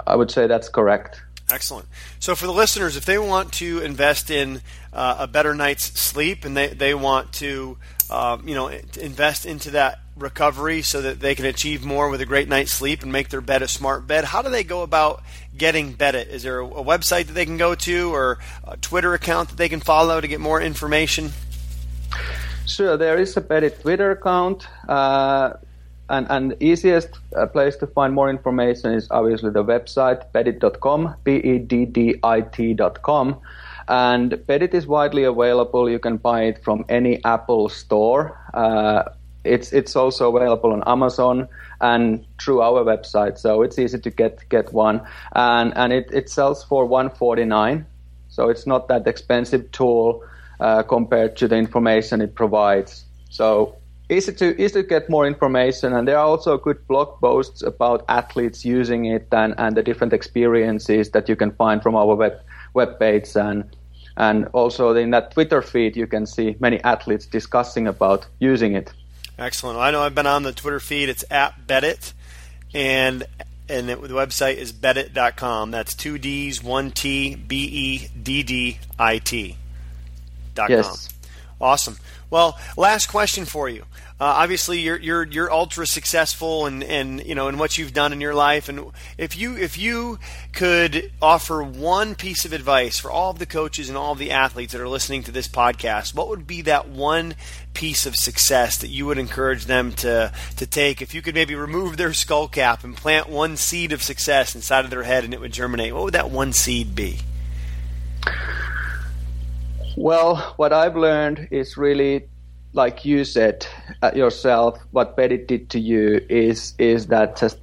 I 0.06 0.14
would 0.14 0.30
say 0.30 0.46
that's 0.46 0.68
correct. 0.68 1.22
Excellent. 1.52 1.86
So, 2.18 2.34
for 2.34 2.46
the 2.46 2.52
listeners, 2.52 2.96
if 2.96 3.04
they 3.04 3.18
want 3.18 3.52
to 3.54 3.80
invest 3.80 4.30
in 4.30 4.62
uh, 4.92 5.16
a 5.20 5.26
better 5.26 5.54
night's 5.54 5.84
sleep 6.00 6.44
and 6.44 6.56
they, 6.56 6.68
they 6.68 6.94
want 6.94 7.32
to, 7.34 7.78
uh, 8.08 8.38
you 8.44 8.54
know, 8.54 8.68
invest 8.68 9.46
into 9.46 9.70
that 9.72 10.00
recovery 10.16 10.82
so 10.82 11.00
that 11.02 11.20
they 11.20 11.34
can 11.34 11.46
achieve 11.46 11.84
more 11.84 12.08
with 12.10 12.20
a 12.20 12.26
great 12.26 12.48
night's 12.48 12.72
sleep 12.72 13.02
and 13.02 13.10
make 13.10 13.30
their 13.30 13.40
bed 13.40 13.62
a 13.62 13.68
smart 13.68 14.06
bed. 14.06 14.24
How 14.24 14.42
do 14.42 14.50
they 14.50 14.64
go 14.64 14.82
about 14.82 15.22
getting 15.56 15.94
Beddit? 15.94 16.28
Is 16.28 16.42
there 16.42 16.60
a, 16.60 16.66
a 16.66 16.84
website 16.84 17.26
that 17.26 17.32
they 17.32 17.46
can 17.46 17.56
go 17.56 17.74
to 17.74 18.14
or 18.14 18.38
a 18.64 18.76
Twitter 18.76 19.14
account 19.14 19.50
that 19.50 19.56
they 19.56 19.68
can 19.68 19.80
follow 19.80 20.20
to 20.20 20.28
get 20.28 20.40
more 20.40 20.60
information? 20.60 21.30
Sure, 22.66 22.96
there 22.96 23.18
is 23.18 23.36
a 23.36 23.40
Beddit 23.40 23.80
Twitter 23.80 24.12
account. 24.12 24.66
Uh, 24.88 25.54
and, 26.10 26.26
and 26.28 26.56
easiest 26.60 27.18
uh, 27.36 27.46
place 27.46 27.76
to 27.76 27.86
find 27.86 28.12
more 28.12 28.28
information 28.28 28.92
is 28.92 29.08
obviously 29.10 29.50
the 29.50 29.64
website, 29.64 30.30
beddit.com, 30.32 31.14
B-E-D-D-I-T.com. 31.24 32.20
And 33.88 34.32
Beddit 34.32 34.74
is 34.74 34.86
widely 34.86 35.24
available. 35.24 35.88
You 35.90 35.98
can 35.98 36.18
buy 36.18 36.42
it 36.42 36.62
from 36.62 36.84
any 36.88 37.24
Apple 37.24 37.68
store. 37.68 38.38
Uh, 38.54 39.02
it's 39.42 39.72
it's 39.72 39.96
also 39.96 40.36
available 40.36 40.72
on 40.72 40.84
Amazon 40.86 41.48
and 41.80 42.24
through 42.40 42.60
our 42.60 42.84
website, 42.84 43.38
so 43.38 43.62
it's 43.62 43.78
easy 43.78 43.98
to 43.98 44.10
get 44.10 44.46
get 44.50 44.72
one. 44.72 45.00
And 45.34 45.72
and 45.76 45.92
it, 45.92 46.10
it 46.12 46.28
sells 46.28 46.62
for 46.62 46.84
one 46.84 47.08
forty 47.10 47.44
nine, 47.44 47.86
so 48.28 48.50
it's 48.50 48.66
not 48.66 48.88
that 48.88 49.06
expensive 49.06 49.72
tool 49.72 50.22
uh, 50.60 50.82
compared 50.82 51.36
to 51.38 51.48
the 51.48 51.56
information 51.56 52.20
it 52.20 52.34
provides. 52.34 53.06
So 53.30 53.79
easy 54.10 54.32
to 54.32 54.60
easy 54.62 54.82
to 54.82 54.82
get 54.82 55.08
more 55.08 55.26
information, 55.26 55.92
and 55.92 56.06
there 56.06 56.18
are 56.18 56.26
also 56.26 56.58
good 56.58 56.86
blog 56.88 57.20
posts 57.20 57.62
about 57.62 58.04
athletes 58.08 58.64
using 58.64 59.06
it 59.06 59.28
and 59.32 59.54
and 59.58 59.76
the 59.76 59.82
different 59.82 60.12
experiences 60.12 61.10
that 61.10 61.28
you 61.28 61.36
can 61.36 61.52
find 61.52 61.82
from 61.82 61.96
our 61.96 62.14
web 62.14 62.40
web 62.74 62.98
page 62.98 63.36
and. 63.36 63.64
And 64.16 64.48
also 64.48 64.94
in 64.94 65.12
that 65.12 65.30
Twitter 65.30 65.62
feed, 65.62 65.96
you 65.96 66.06
can 66.06 66.26
see 66.26 66.54
many 66.60 66.78
athletes 66.82 67.24
discussing 67.24 67.86
about 67.86 68.26
using 68.38 68.74
it. 68.74 68.92
Excellent. 69.38 69.78
Well, 69.78 69.86
I 69.86 69.90
know 69.92 70.02
I've 70.02 70.14
been 70.14 70.26
on 70.26 70.42
the 70.42 70.52
Twitter 70.52 70.80
feed. 70.80 71.08
It's 71.08 71.24
at 71.30 71.66
Beddit, 71.66 72.12
and 72.74 73.24
and 73.70 73.88
it, 73.88 74.02
the 74.02 74.08
website 74.08 74.56
is 74.56 74.72
beddit.com. 74.72 75.70
That's 75.70 75.94
two 75.94 76.18
D's, 76.18 76.62
one 76.62 76.90
T, 76.90 77.34
B 77.34 77.64
E 77.64 78.08
D 78.22 78.42
D 78.42 78.78
I 78.98 79.18
T. 79.18 79.56
Dot 80.54 80.68
yes. 80.68 80.86
com. 80.86 81.68
Awesome. 81.68 81.96
Well, 82.30 82.58
last 82.76 83.08
question 83.08 83.44
for 83.44 83.68
you. 83.68 83.82
Uh, 84.20 84.24
obviously, 84.24 84.78
you're 84.80 84.98
you're 84.98 85.26
you're 85.26 85.50
ultra 85.50 85.86
successful, 85.86 86.66
and 86.66 86.84
and 86.84 87.24
you 87.24 87.34
know 87.34 87.48
in 87.48 87.58
what 87.58 87.76
you've 87.78 87.92
done 87.92 88.12
in 88.12 88.20
your 88.20 88.34
life. 88.34 88.68
And 88.68 88.92
if 89.18 89.36
you 89.36 89.56
if 89.56 89.78
you 89.78 90.18
could 90.52 91.10
offer 91.20 91.62
one 91.62 92.14
piece 92.14 92.44
of 92.44 92.52
advice 92.52 93.00
for 93.00 93.10
all 93.10 93.30
of 93.30 93.38
the 93.38 93.46
coaches 93.46 93.88
and 93.88 93.96
all 93.96 94.12
of 94.12 94.18
the 94.18 94.30
athletes 94.30 94.72
that 94.72 94.80
are 94.80 94.88
listening 94.88 95.22
to 95.24 95.32
this 95.32 95.48
podcast, 95.48 96.14
what 96.14 96.28
would 96.28 96.46
be 96.46 96.62
that 96.62 96.88
one 96.88 97.34
piece 97.72 98.04
of 98.04 98.14
success 98.14 98.76
that 98.76 98.88
you 98.88 99.06
would 99.06 99.18
encourage 99.18 99.64
them 99.64 99.92
to 99.94 100.30
to 100.56 100.66
take? 100.66 101.00
If 101.00 101.14
you 101.14 101.22
could 101.22 101.34
maybe 101.34 101.54
remove 101.54 101.96
their 101.96 102.12
skull 102.12 102.46
cap 102.46 102.84
and 102.84 102.94
plant 102.94 103.28
one 103.28 103.56
seed 103.56 103.90
of 103.90 104.02
success 104.02 104.54
inside 104.54 104.84
of 104.84 104.90
their 104.90 105.04
head, 105.04 105.24
and 105.24 105.32
it 105.32 105.40
would 105.40 105.52
germinate, 105.52 105.94
what 105.94 106.04
would 106.04 106.14
that 106.14 106.30
one 106.30 106.52
seed 106.52 106.94
be? 106.94 107.20
Well, 109.96 110.36
what 110.56 110.72
I've 110.72 110.96
learned 110.96 111.48
is 111.50 111.76
really 111.76 112.28
like 112.72 113.04
you 113.04 113.24
said 113.24 113.66
uh, 114.02 114.12
yourself, 114.14 114.78
what 114.92 115.16
Betty 115.16 115.38
did 115.38 115.70
to 115.70 115.80
you 115.80 116.20
is 116.28 116.74
is 116.78 117.08
that 117.08 117.36
just 117.36 117.58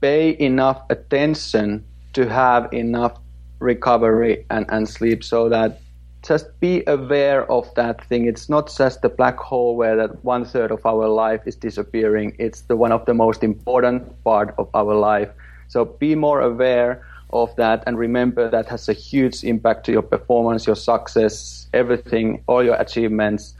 pay 0.00 0.36
enough 0.38 0.82
attention 0.90 1.84
to 2.12 2.28
have 2.28 2.72
enough 2.72 3.18
recovery 3.58 4.44
and, 4.50 4.66
and 4.68 4.88
sleep 4.88 5.22
so 5.24 5.48
that 5.48 5.80
just 6.22 6.46
be 6.60 6.84
aware 6.86 7.50
of 7.50 7.72
that 7.74 8.04
thing. 8.06 8.26
It's 8.26 8.48
not 8.48 8.72
just 8.76 9.02
the 9.02 9.08
black 9.08 9.38
hole 9.38 9.76
where 9.76 9.96
that 9.96 10.24
one 10.24 10.44
third 10.44 10.70
of 10.70 10.84
our 10.86 11.08
life 11.08 11.40
is 11.46 11.56
disappearing. 11.56 12.36
It's 12.38 12.62
the 12.62 12.76
one 12.76 12.92
of 12.92 13.04
the 13.06 13.14
most 13.14 13.42
important 13.42 14.22
part 14.22 14.54
of 14.58 14.68
our 14.74 14.94
life. 14.94 15.30
So 15.66 15.84
be 15.84 16.14
more 16.14 16.40
aware 16.40 17.04
of 17.32 17.54
that 17.56 17.82
and 17.86 17.98
remember 17.98 18.50
that 18.50 18.68
has 18.68 18.88
a 18.88 18.92
huge 18.92 19.44
impact 19.44 19.86
to 19.86 19.92
your 19.92 20.02
performance, 20.02 20.66
your 20.66 20.76
success, 20.76 21.68
everything, 21.72 22.42
all 22.46 22.62
your 22.64 22.76
achievements 22.76 23.54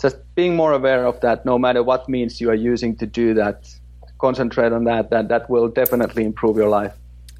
just 0.00 0.16
being 0.34 0.56
more 0.56 0.72
aware 0.72 1.06
of 1.06 1.20
that, 1.20 1.44
no 1.44 1.58
matter 1.58 1.82
what 1.82 2.08
means 2.08 2.40
you 2.40 2.50
are 2.50 2.54
using 2.54 2.96
to 2.96 3.06
do 3.06 3.34
that, 3.34 3.68
concentrate 4.18 4.72
on 4.72 4.84
that. 4.84 5.10
That 5.10 5.28
that 5.28 5.48
will 5.48 5.68
definitely 5.68 6.24
improve 6.24 6.56
your 6.56 6.68
life. 6.68 6.94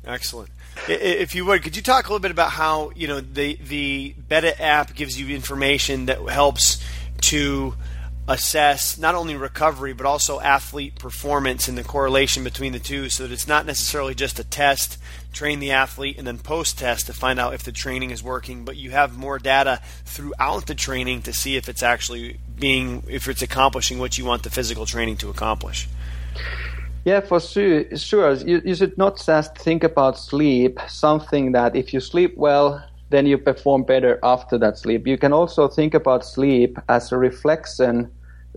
Excellent. 0.05 0.51
If 0.88 1.35
you 1.35 1.44
would, 1.46 1.62
could 1.62 1.75
you 1.75 1.83
talk 1.83 2.07
a 2.07 2.09
little 2.09 2.20
bit 2.20 2.31
about 2.31 2.51
how 2.51 2.92
you 2.94 3.09
know 3.09 3.20
the 3.20 3.59
the 3.62 4.14
Beddit 4.29 4.61
app 4.61 4.94
gives 4.94 5.20
you 5.20 5.35
information 5.35 6.07
that 6.07 6.18
helps 6.29 6.83
to 7.22 7.75
assess 8.29 8.99
not 8.99 9.15
only 9.15 9.37
recovery 9.37 9.93
but 9.93 10.05
also 10.05 10.41
athlete 10.41 10.97
performance 10.99 11.69
and 11.69 11.79
the 11.79 11.85
correlation 11.85 12.43
between 12.43 12.73
the 12.73 12.79
two 12.79 13.09
so 13.09 13.23
that 13.23 13.33
it's 13.33 13.47
not 13.47 13.65
necessarily 13.65 14.15
just 14.15 14.39
a 14.39 14.45
test 14.45 14.99
train 15.33 15.61
the 15.61 15.71
athlete 15.71 16.19
and 16.19 16.27
then 16.27 16.39
post 16.39 16.79
test 16.79 17.07
to 17.07 17.12
find 17.12 17.39
out 17.39 17.55
if 17.55 17.62
the 17.62 17.71
training 17.71 18.11
is 18.11 18.23
working 18.23 18.65
but 18.65 18.77
you 18.77 18.91
have 18.91 19.17
more 19.17 19.39
data 19.39 19.81
throughout 20.05 20.67
the 20.67 20.75
training 20.75 21.23
to 21.23 21.33
see 21.33 21.57
if 21.57 21.69
it's 21.69 21.83
actually 21.83 22.39
being 22.59 23.03
if 23.09 23.29
it's 23.29 23.43
accomplishing 23.43 23.99
what 23.99 24.19
you 24.19 24.25
want 24.25 24.43
the 24.43 24.51
physical 24.51 24.87
training 24.87 25.17
to 25.17 25.31
accomplish 25.31 25.89
yeah, 27.07 27.21
for 27.21 27.39
sure. 27.39 27.85
Sure, 27.97 28.33
you, 28.33 28.61
you 28.65 28.75
should 28.75 28.99
not 28.99 29.23
just 29.25 29.57
think 29.57 29.85
about 29.85 30.19
sleep. 30.19 30.81
Something 30.89 31.53
that 31.53 31.77
if 31.77 31.95
you 31.95 32.01
sleep 32.01 32.37
well, 32.37 32.85
then 33.11 33.27
you 33.27 33.38
perform 33.38 33.83
better 33.83 34.19
after 34.23 34.59
that 34.59 34.79
sleep. 34.79 35.07
You 35.07 35.19
can 35.19 35.33
also 35.33 35.69
think 35.69 35.95
about 35.95 36.25
sleep 36.25 36.79
as 36.88 37.12
a 37.12 37.16
reflection 37.16 38.11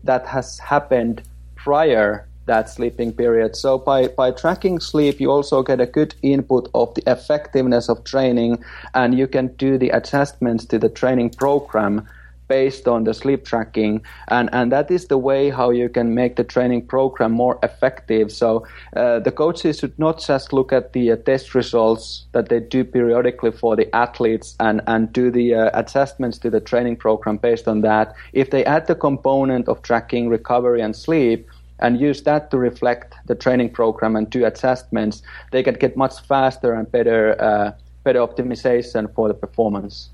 that 0.03 0.25
has 0.27 0.59
happened 0.59 1.21
prior 1.55 2.27
that 2.49 2.67
sleeping 2.67 3.13
period. 3.13 3.55
So 3.55 3.77
by, 3.77 4.07
by 4.07 4.31
tracking 4.31 4.79
sleep, 4.79 5.19
you 5.19 5.29
also 5.29 5.61
get 5.61 5.79
a 5.79 5.85
good 5.85 6.15
input 6.23 6.67
of 6.73 6.93
the 6.95 7.03
effectiveness 7.05 7.89
of 7.89 8.03
training 8.03 8.63
and 8.95 9.17
you 9.17 9.27
can 9.27 9.47
do 9.55 9.77
the 9.77 9.89
adjustments 9.89 10.65
to 10.65 10.79
the 10.79 10.89
training 10.89 11.29
program 11.29 12.07
based 12.49 12.87
on 12.87 13.05
the 13.05 13.13
sleep 13.13 13.45
tracking 13.45 14.01
and 14.27 14.49
and 14.51 14.71
that 14.71 14.91
is 14.91 15.07
the 15.07 15.17
way 15.17 15.49
how 15.49 15.69
you 15.69 15.87
can 15.87 16.13
make 16.13 16.35
the 16.35 16.43
training 16.43 16.85
program 16.85 17.31
more 17.31 17.57
effective. 17.63 18.31
So 18.31 18.65
uh, 18.95 19.19
the 19.19 19.31
coaches 19.31 19.79
should 19.79 19.97
not 19.97 20.19
just 20.19 20.51
look 20.51 20.73
at 20.73 20.93
the 20.93 21.11
uh, 21.11 21.15
test 21.15 21.55
results 21.55 22.25
that 22.33 22.49
they 22.49 22.59
do 22.59 22.83
periodically 22.83 23.51
for 23.51 23.75
the 23.75 23.87
athletes 23.95 24.55
and 24.59 24.81
and 24.87 25.13
do 25.13 25.31
the 25.31 25.53
uh, 25.53 25.69
adjustments 25.73 26.37
to 26.39 26.49
the 26.49 26.59
training 26.59 26.97
program 26.97 27.37
based 27.37 27.67
on 27.67 27.81
that. 27.81 28.13
If 28.33 28.49
they 28.49 28.65
add 28.65 28.87
the 28.87 28.95
component 28.95 29.69
of 29.69 29.81
tracking 29.81 30.29
recovery 30.29 30.81
and 30.81 30.95
sleep 30.95 31.47
and 31.79 31.99
use 31.99 32.23
that 32.23 32.51
to 32.51 32.57
reflect 32.57 33.15
the 33.27 33.35
training 33.35 33.69
program 33.69 34.15
and 34.15 34.29
do 34.29 34.45
adjustments 34.45 35.21
they 35.51 35.63
can 35.63 35.75
get 35.75 35.95
much 35.95 36.19
faster 36.27 36.73
and 36.73 36.91
better 36.91 37.41
uh, 37.41 37.71
better 38.03 38.19
optimization 38.19 39.13
for 39.15 39.27
the 39.27 39.33
performance 39.33 40.09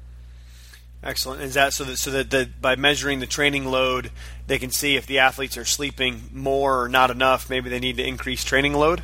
Excellent. 1.05 1.43
Is 1.43 1.53
that 1.53 1.71
so 1.71 1.83
that 1.83 1.97
so 1.97 2.09
that 2.11 2.31
the, 2.31 2.49
by 2.59 2.75
measuring 2.75 3.19
the 3.19 3.27
training 3.27 3.65
load, 3.65 4.09
they 4.47 4.57
can 4.57 4.71
see 4.71 4.95
if 4.95 5.05
the 5.05 5.19
athletes 5.19 5.55
are 5.55 5.63
sleeping 5.65 6.29
more 6.33 6.81
or 6.81 6.89
not 6.89 7.11
enough? 7.11 7.47
Maybe 7.47 7.69
they 7.69 7.79
need 7.79 7.97
to 7.97 8.03
increase 8.05 8.43
training 8.43 8.73
load, 8.73 9.03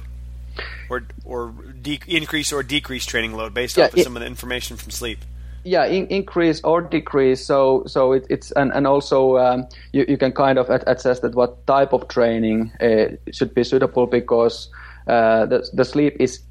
or 0.90 1.04
or 1.24 1.54
de- 1.80 2.00
increase 2.08 2.52
or 2.52 2.64
decrease 2.64 3.06
training 3.06 3.34
load 3.34 3.54
based 3.54 3.78
yeah, 3.78 3.86
off 3.86 3.94
of 3.94 4.00
it, 4.00 4.04
some 4.04 4.18
of 4.18 4.22
the 4.22 4.26
information 4.26 4.78
from 4.78 4.90
sleep. 4.90 5.20
Yeah, 5.64 5.86
in, 5.86 6.08
increase 6.08 6.60
or 6.64 6.82
decrease. 6.82 7.46
So 7.46 7.84
so 7.86 8.14
it, 8.14 8.26
it's 8.32 8.52
and 8.54 8.72
and 8.74 8.88
also 8.88 9.38
um, 9.38 9.68
you 9.94 10.04
you 10.08 10.18
can 10.18 10.32
kind 10.32 10.58
of 10.58 10.72
assess 10.72 11.20
that 11.20 11.36
what 11.36 11.68
type 11.68 11.94
of 11.94 12.08
training 12.08 12.72
uh, 12.82 13.16
should 13.32 13.54
be 13.54 13.64
suitable 13.64 14.08
because 14.08 14.70
uh, 15.06 15.46
the 15.46 15.70
the 15.72 15.86
sleep 15.86 16.16
is 16.20 16.42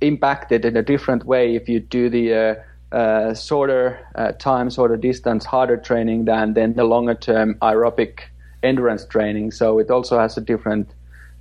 impacted 0.00 0.64
in 0.64 0.76
a 0.76 0.82
different 0.82 1.24
way 1.24 1.56
if 1.56 1.68
you 1.68 1.80
do 1.80 2.08
the 2.08 2.32
uh, 2.32 2.54
uh, 2.92 3.34
shorter 3.34 4.06
uh, 4.14 4.32
time, 4.32 4.70
shorter 4.70 4.96
distance, 4.96 5.44
harder 5.44 5.76
training 5.76 6.24
than 6.24 6.54
than 6.54 6.74
the 6.74 6.84
longer 6.84 7.14
term 7.14 7.54
aerobic 7.60 8.20
endurance 8.62 9.04
training. 9.04 9.50
So 9.50 9.78
it 9.78 9.90
also 9.90 10.18
has 10.18 10.36
a 10.36 10.40
different 10.40 10.90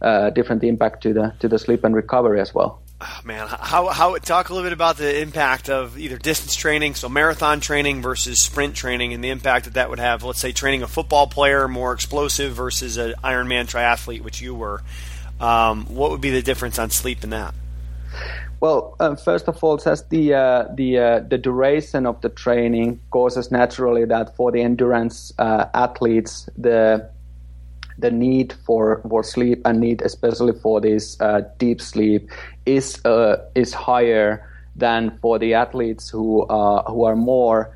uh, 0.01 0.29
different 0.31 0.63
impact 0.63 1.03
to 1.03 1.13
the 1.13 1.33
to 1.39 1.47
the 1.47 1.60
sleep 1.60 1.83
and 1.83 1.95
recovery 1.95 2.41
as 2.41 2.53
well. 2.53 2.81
Oh, 2.99 3.19
man, 3.23 3.47
how 3.47 3.89
how 3.89 4.17
talk 4.17 4.49
a 4.49 4.53
little 4.53 4.65
bit 4.65 4.73
about 4.73 4.97
the 4.97 5.21
impact 5.21 5.69
of 5.69 5.99
either 5.99 6.17
distance 6.17 6.55
training, 6.55 6.95
so 6.95 7.07
marathon 7.07 7.60
training 7.60 8.01
versus 8.01 8.41
sprint 8.41 8.75
training, 8.75 9.13
and 9.13 9.23
the 9.23 9.29
impact 9.29 9.65
that 9.65 9.75
that 9.75 9.91
would 9.91 9.99
have. 9.99 10.23
Let's 10.23 10.39
say 10.39 10.51
training 10.51 10.81
a 10.81 10.88
football 10.88 11.27
player 11.27 11.67
more 11.67 11.93
explosive 11.93 12.53
versus 12.53 12.97
an 12.97 13.13
Ironman 13.23 13.69
triathlete, 13.69 14.21
which 14.21 14.41
you 14.41 14.55
were. 14.55 14.81
Um, 15.39 15.86
what 15.86 16.10
would 16.10 16.21
be 16.21 16.31
the 16.31 16.41
difference 16.41 16.79
on 16.79 16.89
sleep 16.89 17.23
in 17.23 17.29
that? 17.29 17.53
Well, 18.59 18.95
uh, 18.99 19.15
first 19.15 19.47
of 19.47 19.63
all, 19.63 19.77
just 19.77 20.09
the 20.09 20.33
uh, 20.33 20.65
the 20.73 20.97
uh, 20.97 21.19
the 21.19 21.37
duration 21.37 22.07
of 22.07 22.19
the 22.21 22.29
training 22.29 22.99
causes 23.11 23.51
naturally 23.51 24.05
that 24.05 24.35
for 24.35 24.51
the 24.51 24.61
endurance 24.61 25.31
uh, 25.37 25.65
athletes 25.75 26.49
the 26.57 27.07
the 27.99 28.11
need 28.11 28.53
for, 28.65 29.01
for 29.09 29.23
sleep 29.23 29.61
and 29.65 29.79
need 29.79 30.03
especially 30.03 30.53
for 30.53 30.79
this 30.79 31.19
uh, 31.19 31.41
deep 31.57 31.81
sleep 31.81 32.29
is 32.65 33.03
uh, 33.05 33.37
is 33.53 33.73
higher 33.73 34.47
than 34.75 35.17
for 35.19 35.37
the 35.39 35.53
athletes 35.53 36.09
who 36.09 36.45
are 36.47 36.83
who 36.87 37.05
are 37.05 37.15
more 37.15 37.73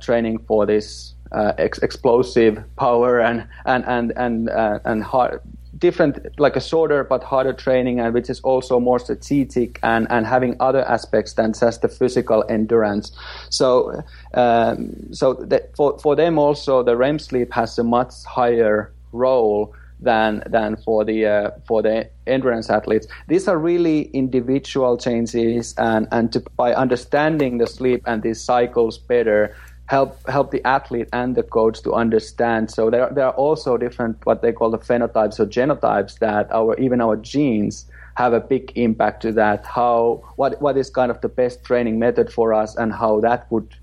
training 0.00 0.38
for 0.46 0.66
this 0.66 1.14
ex- 1.58 1.78
explosive 1.78 2.62
power 2.76 3.20
and 3.20 3.46
and 3.64 3.84
and 3.86 4.12
and 4.16 4.48
and 4.84 5.04
hard, 5.04 5.40
different 5.80 6.38
like 6.38 6.56
a 6.56 6.60
shorter 6.60 7.02
but 7.04 7.24
harder 7.24 7.52
training 7.52 7.98
and 8.00 8.14
which 8.14 8.30
is 8.30 8.40
also 8.40 8.78
more 8.78 8.98
strategic 8.98 9.78
and 9.82 10.06
and 10.10 10.26
having 10.26 10.54
other 10.60 10.84
aspects 10.84 11.32
than 11.34 11.52
just 11.52 11.82
the 11.82 11.88
physical 11.88 12.44
endurance 12.48 13.12
so 13.48 14.02
um, 14.34 14.94
so 15.12 15.34
that 15.34 15.74
for 15.76 15.98
for 15.98 16.14
them 16.14 16.38
also 16.38 16.82
the 16.82 16.96
REM 16.96 17.18
sleep 17.18 17.52
has 17.52 17.78
a 17.78 17.84
much 17.84 18.12
higher 18.24 18.92
role 19.12 19.74
than 20.02 20.42
than 20.46 20.76
for 20.76 21.04
the 21.04 21.26
uh, 21.26 21.50
for 21.66 21.82
the 21.82 22.08
endurance 22.26 22.70
athletes. 22.70 23.06
These 23.28 23.48
are 23.48 23.58
really 23.58 24.02
individual 24.12 24.96
changes, 24.96 25.74
and 25.78 26.08
and 26.10 26.32
to, 26.32 26.40
by 26.56 26.72
understanding 26.74 27.58
the 27.58 27.66
sleep 27.66 28.02
and 28.06 28.22
these 28.22 28.42
cycles 28.42 28.98
better, 28.98 29.54
help 29.90 30.24
help 30.28 30.52
the 30.52 30.64
athlete 30.64 31.08
and 31.12 31.34
the 31.34 31.42
coach 31.42 31.82
to 31.82 31.92
understand. 31.92 32.70
So 32.70 32.90
there 32.90 33.10
there 33.12 33.26
are 33.26 33.38
also 33.46 33.76
different 33.76 34.24
what 34.24 34.40
they 34.40 34.52
call 34.52 34.70
the 34.70 34.78
phenotypes 34.78 35.40
or 35.40 35.46
genotypes 35.46 36.20
that 36.20 36.46
our 36.52 36.78
even 36.78 37.00
our 37.00 37.16
genes 37.16 37.86
have 38.14 38.32
a 38.32 38.38
big 38.38 38.72
impact 38.76 39.22
to 39.22 39.32
that. 39.32 39.66
How 39.66 40.22
what 40.36 40.62
what 40.62 40.76
is 40.76 40.90
kind 40.90 41.10
of 41.10 41.20
the 41.22 41.28
best 41.28 41.64
training 41.64 41.98
method 41.98 42.32
for 42.32 42.54
us, 42.54 42.76
and 42.76 42.92
how 42.92 43.20
that 43.26 43.50
would 43.50 43.74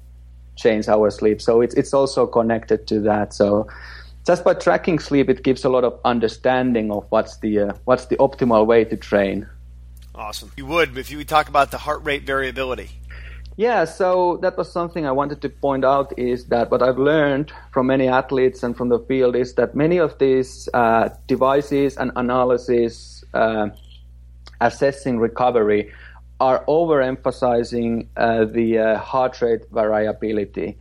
change 0.55 0.87
our 0.87 1.11
sleep. 1.11 1.41
So 1.41 1.59
it's 1.59 1.75
it's 1.75 1.93
also 1.93 2.25
connected 2.25 2.87
to 2.87 3.01
that. 3.01 3.33
So 3.33 3.67
just 4.25 4.45
by 4.45 4.53
tracking 4.53 4.99
sleep, 4.99 5.29
it 5.29 5.43
gives 5.43 5.65
a 5.65 5.69
lot 5.69 5.83
of 5.83 5.99
understanding 6.05 6.89
of 6.89 7.05
what's 7.09 7.35
the 7.43 7.59
uh, 7.59 7.73
what's 7.83 8.05
the 8.05 8.15
optimal 8.15 8.65
way 8.65 8.85
to 8.85 8.95
train. 8.95 9.45
Awesome. 10.15 10.53
You 10.55 10.67
would 10.67 10.97
if 10.97 11.11
you 11.11 11.17
would 11.17 11.27
talk 11.27 11.49
about 11.49 11.71
the 11.71 11.77
heart 11.77 12.01
rate 12.05 12.23
variability. 12.23 12.91
Yeah, 13.57 13.85
so 13.85 14.37
that 14.43 14.55
was 14.55 14.71
something 14.71 15.07
I 15.07 15.11
wanted 15.11 15.41
to 15.41 15.49
point 15.49 15.83
out 15.83 16.13
is 16.15 16.45
that 16.45 16.69
what 16.69 16.83
I've 16.83 16.99
learned 16.99 17.51
from 17.71 17.87
many 17.87 18.07
athletes 18.07 18.61
and 18.61 18.77
from 18.77 18.89
the 18.89 18.99
field 18.99 19.35
is 19.35 19.55
that 19.55 19.73
many 19.73 19.97
of 19.97 20.15
these 20.19 20.69
uh, 20.75 21.09
devices 21.25 21.97
and 21.97 22.11
analysis 22.15 23.23
uh, 23.33 23.69
assessing 24.61 25.17
recovery 25.17 25.91
are 26.39 26.63
overemphasizing 26.65 28.05
uh, 28.15 28.45
the 28.45 28.77
uh, 28.77 28.97
heart 28.99 29.41
rate 29.41 29.63
variability. 29.71 30.77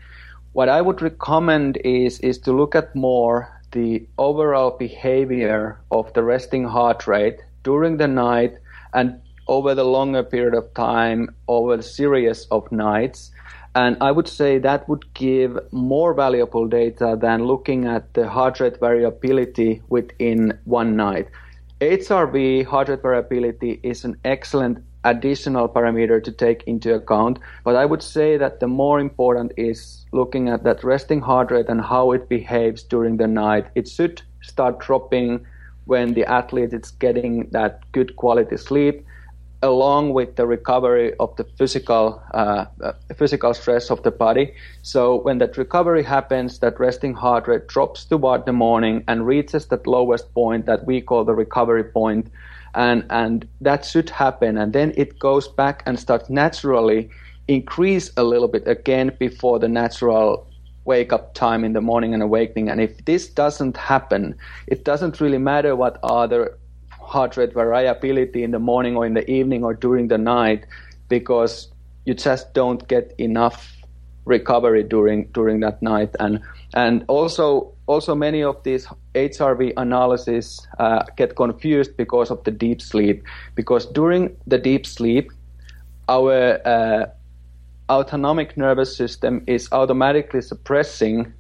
What 0.53 0.69
I 0.69 0.83
would 0.83 1.01
recommend 1.01 1.79
is 1.79 2.21
is 2.21 2.37
to 2.41 2.53
look 2.53 2.75
at 2.75 2.95
more 2.95 3.49
the 3.73 4.07
overall 4.19 4.71
behavior 4.71 5.81
of 5.91 6.13
the 6.13 6.23
resting 6.23 6.65
heart 6.65 7.07
rate 7.07 7.41
during 7.63 7.97
the 7.97 8.09
night 8.09 8.59
and 8.93 9.19
over 9.49 9.75
the 9.75 9.85
longer 9.85 10.23
period 10.23 10.55
of 10.55 10.73
time 10.75 11.35
over 11.49 11.75
a 11.75 11.83
series 11.83 12.47
of 12.51 12.71
nights 12.73 13.31
and 13.77 13.99
I 14.01 14.11
would 14.11 14.27
say 14.27 14.59
that 14.59 14.89
would 14.89 15.13
give 15.13 15.59
more 15.71 16.15
valuable 16.15 16.67
data 16.67 17.15
than 17.21 17.45
looking 17.45 17.85
at 17.85 18.15
the 18.15 18.27
heart 18.27 18.59
rate 18.59 18.81
variability 18.81 19.83
within 19.91 20.59
one 20.65 20.97
night. 20.97 21.29
HRV, 21.83 22.65
heart 22.65 22.89
rate 22.89 23.03
variability, 23.03 23.79
is 23.83 24.07
an 24.07 24.17
excellent 24.25 24.79
additional 25.05 25.69
parameter 25.69 26.25
to 26.25 26.33
take 26.33 26.63
into 26.63 26.95
account. 26.95 27.39
But 27.65 27.77
I 27.77 27.85
would 27.85 28.03
say 28.03 28.39
that 28.39 28.61
the 28.61 28.67
more 28.67 28.99
important 28.99 29.53
is 29.59 30.07
looking 30.11 30.49
at 30.49 30.65
that 30.65 30.83
resting 30.83 31.21
heart 31.21 31.51
rate 31.51 31.69
and 31.69 31.83
how 31.83 32.13
it 32.13 32.31
behaves 32.31 32.83
during 32.83 33.19
the 33.19 33.27
night. 33.27 33.67
It 33.75 33.89
should 33.89 34.23
start 34.41 34.81
dropping 34.81 35.45
when 35.85 36.15
the 36.15 36.25
athlete 36.25 36.73
is 36.73 36.93
getting 36.93 37.51
that 37.51 37.81
good 37.93 38.17
quality 38.17 38.57
sleep 38.57 39.05
along 39.63 40.13
with 40.13 40.37
the 40.37 40.47
recovery 40.47 41.15
of 41.19 41.35
the 41.37 41.45
physical 41.45 42.23
uh, 42.35 42.67
uh, 42.83 42.93
physical 43.17 43.55
stress 43.55 43.91
of 43.91 44.03
the 44.03 44.11
body. 44.11 44.55
So 44.83 45.17
when 45.23 45.39
that 45.39 45.57
recovery 45.57 46.03
happens, 46.03 46.59
that 46.59 46.79
resting 46.79 47.15
heart 47.15 47.49
rate 47.49 47.67
drops 47.67 48.05
toward 48.05 48.47
the 48.47 48.53
morning 48.53 49.05
and 49.09 49.27
reaches 49.27 49.67
that 49.67 49.87
lowest 49.87 50.33
point 50.35 50.67
that 50.67 50.85
we 50.87 51.01
call 51.01 51.25
the 51.25 51.35
recovery 51.35 51.85
point 51.85 52.31
and 52.77 53.05
and 53.11 53.49
that 53.61 53.85
should 53.85 54.11
happen 54.11 54.57
and 54.59 54.73
then 54.73 54.93
it 54.97 55.19
goes 55.19 55.49
back 55.49 55.83
and 55.87 55.99
starts 55.99 56.29
naturally 56.29 57.09
increase 57.49 58.13
a 58.17 58.23
little 58.23 58.49
bit 58.49 58.69
again 58.69 59.11
before 59.19 59.59
the 59.59 59.69
natural 59.69 60.47
wake 60.85 61.13
up 61.13 61.35
time 61.35 61.65
in 61.65 61.73
the 61.73 61.81
morning 61.81 62.13
and 62.13 62.23
awakening 62.23 62.69
and 62.69 62.81
if 62.81 63.05
this 63.07 63.29
doesn't 63.29 63.77
happen 63.77 64.35
it 64.67 64.85
doesn't 64.85 65.21
really 65.21 65.39
matter 65.39 65.75
what 65.75 65.99
other 66.03 66.57
heart 67.07 67.37
rate 67.37 67.55
variability 67.55 68.43
in 68.43 68.51
the 68.51 68.59
morning 68.59 68.97
or 68.97 69.07
in 69.07 69.15
the 69.15 69.29
evening 69.31 69.65
or 69.65 69.75
during 69.75 70.09
the 70.09 70.19
night 70.19 70.67
because 71.09 71.69
you 72.05 72.15
just 72.15 72.53
don't 72.55 72.87
get 72.89 73.15
enough 73.19 73.73
recovery 74.25 74.83
during 74.83 75.27
during 75.33 75.61
that 75.61 75.81
night. 75.83 76.15
And 76.21 76.41
and 76.75 77.05
also 77.09 77.73
also 77.87 78.15
many 78.15 78.43
of 78.43 78.63
these 78.65 78.87
HRV 79.15 79.73
analysis 79.77 80.67
uh, 80.79 81.05
get 81.17 81.37
confused 81.37 81.97
because 81.97 82.31
of 82.31 82.43
the 82.45 82.51
deep 82.51 82.83
sleep. 82.83 83.25
Because 83.55 83.87
during 83.87 84.37
the 84.47 84.59
deep 84.59 84.87
sleep 84.87 85.31
our 86.09 86.61
uh, 86.67 87.07
autonomic 87.91 88.57
nervous 88.57 88.97
system 88.97 89.43
is 89.47 89.69
automatically 89.73 90.41
suppressing 90.41 91.33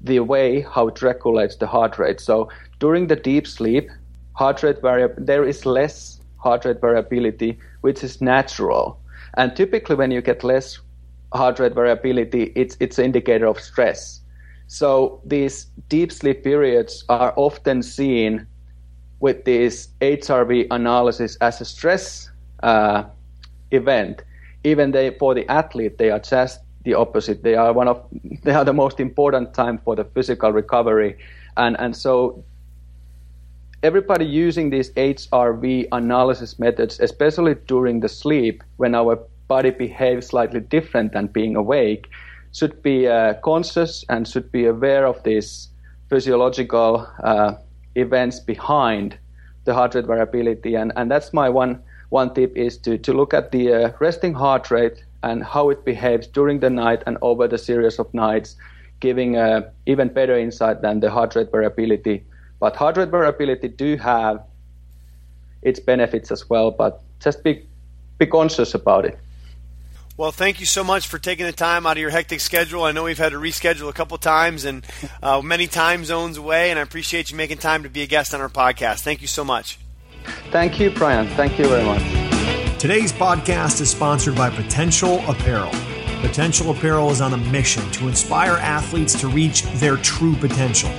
the 0.00 0.20
way 0.20 0.60
how 0.60 0.88
it 0.88 1.02
regulates 1.02 1.56
the 1.56 1.66
heart 1.66 1.98
rate. 1.98 2.20
So 2.20 2.48
during 2.78 3.06
the 3.06 3.16
deep 3.16 3.46
sleep 3.46 3.90
heart 4.34 4.62
rate 4.62 4.80
variability 4.82 5.24
there 5.24 5.44
is 5.44 5.64
less 5.64 6.20
heart 6.38 6.64
rate 6.64 6.80
variability 6.80 7.58
which 7.80 8.04
is 8.04 8.20
natural 8.20 8.98
and 9.36 9.56
typically 9.56 9.96
when 9.96 10.10
you 10.10 10.20
get 10.20 10.44
less 10.44 10.78
heart 11.32 11.58
rate 11.58 11.74
variability 11.74 12.52
it's 12.54 12.76
it's 12.80 12.98
an 12.98 13.06
indicator 13.06 13.46
of 13.46 13.58
stress 13.60 14.20
so 14.66 15.20
these 15.24 15.66
deep 15.88 16.10
sleep 16.12 16.42
periods 16.42 17.04
are 17.08 17.32
often 17.36 17.82
seen 17.82 18.46
with 19.20 19.44
this 19.44 19.88
HRV 20.00 20.66
analysis 20.70 21.36
as 21.36 21.60
a 21.60 21.64
stress 21.64 22.30
uh, 22.62 23.04
event. 23.70 24.22
Even 24.64 24.90
they, 24.92 25.10
for 25.18 25.34
the 25.34 25.48
athlete, 25.50 25.98
they 25.98 26.10
are 26.10 26.18
just 26.18 26.60
the 26.84 26.94
opposite. 26.94 27.42
They 27.42 27.54
are 27.54 27.72
one 27.72 27.88
of 27.88 28.04
they 28.42 28.52
are 28.52 28.64
the 28.64 28.72
most 28.72 29.00
important 29.00 29.54
time 29.54 29.78
for 29.78 29.96
the 29.96 30.04
physical 30.04 30.52
recovery, 30.52 31.16
and 31.56 31.76
and 31.78 31.96
so 31.96 32.44
everybody 33.84 34.24
using 34.24 34.70
these 34.70 34.90
HRV 34.92 35.88
analysis 35.92 36.58
methods, 36.58 36.98
especially 37.00 37.54
during 37.66 38.00
the 38.00 38.08
sleep 38.08 38.64
when 38.78 38.94
our 38.94 39.16
body 39.46 39.70
behaves 39.70 40.28
slightly 40.28 40.60
different 40.60 41.12
than 41.12 41.26
being 41.26 41.54
awake, 41.54 42.06
should 42.52 42.82
be 42.82 43.06
uh, 43.06 43.34
conscious 43.44 44.02
and 44.08 44.26
should 44.26 44.50
be 44.50 44.64
aware 44.64 45.06
of 45.06 45.22
these 45.24 45.68
physiological 46.08 47.06
uh, 47.22 47.52
events 47.94 48.40
behind 48.40 49.18
the 49.64 49.74
heart 49.74 49.94
rate 49.94 50.06
variability. 50.06 50.76
And, 50.76 50.90
and 50.96 51.10
that's 51.10 51.34
my 51.34 51.50
one, 51.50 51.82
one 52.08 52.32
tip 52.32 52.56
is 52.56 52.78
to, 52.78 52.96
to 52.96 53.12
look 53.12 53.34
at 53.34 53.52
the 53.52 53.72
uh, 53.72 53.92
resting 54.00 54.32
heart 54.32 54.70
rate 54.70 55.04
and 55.22 55.44
how 55.44 55.68
it 55.68 55.84
behaves 55.84 56.26
during 56.26 56.60
the 56.60 56.70
night 56.70 57.02
and 57.06 57.18
over 57.20 57.46
the 57.46 57.58
series 57.58 57.98
of 57.98 58.12
nights, 58.14 58.56
giving 59.00 59.36
uh, 59.36 59.68
even 59.84 60.08
better 60.08 60.38
insight 60.38 60.80
than 60.80 61.00
the 61.00 61.10
heart 61.10 61.36
rate 61.36 61.50
variability. 61.50 62.24
But 62.64 62.76
heart 62.76 62.96
rate 62.96 63.10
variability 63.10 63.68
do 63.68 63.98
have 63.98 64.42
its 65.60 65.78
benefits 65.80 66.30
as 66.30 66.48
well, 66.48 66.70
but 66.70 67.02
just 67.20 67.44
be, 67.44 67.66
be 68.16 68.24
conscious 68.24 68.72
about 68.72 69.04
it. 69.04 69.18
Well, 70.16 70.32
thank 70.32 70.60
you 70.60 70.64
so 70.64 70.82
much 70.82 71.06
for 71.06 71.18
taking 71.18 71.44
the 71.44 71.52
time 71.52 71.84
out 71.84 71.98
of 71.98 72.00
your 72.00 72.08
hectic 72.08 72.40
schedule. 72.40 72.84
I 72.84 72.92
know 72.92 73.04
we've 73.04 73.18
had 73.18 73.32
to 73.32 73.38
reschedule 73.38 73.90
a 73.90 73.92
couple 73.92 74.16
times 74.16 74.64
and 74.64 74.82
uh, 75.22 75.42
many 75.42 75.66
time 75.66 76.06
zones 76.06 76.38
away, 76.38 76.70
and 76.70 76.78
I 76.78 76.82
appreciate 76.82 77.30
you 77.30 77.36
making 77.36 77.58
time 77.58 77.82
to 77.82 77.90
be 77.90 78.00
a 78.00 78.06
guest 78.06 78.32
on 78.32 78.40
our 78.40 78.48
podcast. 78.48 79.00
Thank 79.00 79.20
you 79.20 79.28
so 79.28 79.44
much. 79.44 79.78
Thank 80.50 80.80
you, 80.80 80.88
Brian. 80.88 81.28
Thank 81.36 81.58
you 81.58 81.68
very 81.68 81.84
much. 81.84 82.00
Today's 82.80 83.12
podcast 83.12 83.82
is 83.82 83.90
sponsored 83.90 84.36
by 84.36 84.48
Potential 84.48 85.22
Apparel. 85.28 85.70
Potential 86.22 86.70
Apparel 86.70 87.10
is 87.10 87.20
on 87.20 87.34
a 87.34 87.36
mission 87.52 87.82
to 87.90 88.08
inspire 88.08 88.54
athletes 88.54 89.20
to 89.20 89.28
reach 89.28 89.64
their 89.74 89.98
true 89.98 90.34
potential. 90.36 90.90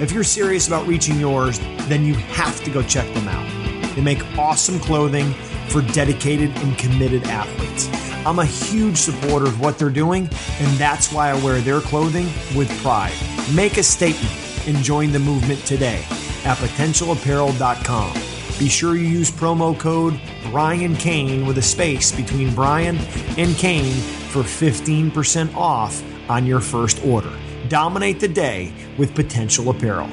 If 0.00 0.12
you're 0.12 0.24
serious 0.24 0.66
about 0.66 0.86
reaching 0.86 1.20
yours, 1.20 1.58
then 1.86 2.06
you 2.06 2.14
have 2.14 2.64
to 2.64 2.70
go 2.70 2.82
check 2.82 3.12
them 3.12 3.28
out. 3.28 3.94
They 3.94 4.00
make 4.00 4.24
awesome 4.38 4.80
clothing 4.80 5.34
for 5.68 5.82
dedicated 5.82 6.56
and 6.56 6.78
committed 6.78 7.24
athletes. 7.24 7.86
I'm 8.26 8.38
a 8.38 8.46
huge 8.46 8.96
supporter 8.96 9.44
of 9.44 9.60
what 9.60 9.78
they're 9.78 9.90
doing, 9.90 10.22
and 10.58 10.78
that's 10.78 11.12
why 11.12 11.28
I 11.28 11.44
wear 11.44 11.60
their 11.60 11.80
clothing 11.80 12.26
with 12.56 12.70
pride. 12.82 13.12
Make 13.54 13.76
a 13.76 13.82
statement 13.82 14.34
and 14.66 14.78
join 14.78 15.12
the 15.12 15.18
movement 15.18 15.60
today 15.66 16.02
at 16.44 16.56
potentialapparel.com. 16.56 18.14
Be 18.58 18.68
sure 18.70 18.96
you 18.96 19.06
use 19.06 19.30
promo 19.30 19.78
code 19.78 20.18
Brian 20.50 20.96
Cain 20.96 21.44
with 21.44 21.58
a 21.58 21.62
space 21.62 22.10
between 22.10 22.54
Brian 22.54 22.96
and 23.36 23.54
Cain 23.56 23.92
for 24.30 24.42
15% 24.42 25.54
off 25.54 26.02
on 26.30 26.46
your 26.46 26.60
first 26.60 27.04
order. 27.04 27.32
Dominate 27.70 28.18
the 28.18 28.26
day 28.26 28.72
with 28.98 29.14
Potential 29.14 29.70
Apparel. 29.70 30.08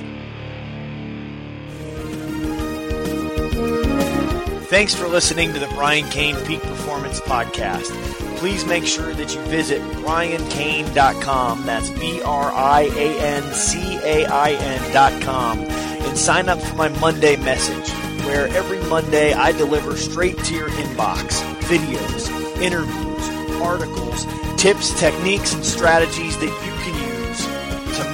Thanks 4.65 4.93
for 4.93 5.07
listening 5.07 5.53
to 5.53 5.59
the 5.59 5.65
Brian 5.69 6.07
Cain 6.11 6.35
Peak 6.45 6.61
Performance 6.61 7.19
Podcast. 7.21 7.89
Please 8.37 8.63
make 8.67 8.85
sure 8.85 9.11
that 9.11 9.33
you 9.33 9.41
visit 9.45 9.81
briancain.com. 10.03 11.65
That's 11.65 11.89
B 11.89 12.21
R 12.21 12.51
I 12.51 12.81
A 12.93 13.19
N 13.21 13.53
C 13.55 13.97
A 14.03 14.27
I 14.27 14.51
N.com. 14.51 15.61
And 15.61 16.15
sign 16.15 16.49
up 16.49 16.61
for 16.61 16.75
my 16.75 16.89
Monday 16.99 17.37
message, 17.37 17.89
where 18.27 18.49
every 18.49 18.83
Monday 18.87 19.33
I 19.33 19.51
deliver 19.53 19.97
straight 19.97 20.37
to 20.43 20.53
your 20.53 20.69
inbox 20.69 21.41
videos, 21.61 22.29
interviews, 22.61 23.59
articles, 23.59 24.27
tips, 24.61 24.97
techniques, 24.99 25.55
and 25.55 25.65
strategies 25.65 26.37
that 26.37 26.45
you 26.45 26.73
can 26.83 26.96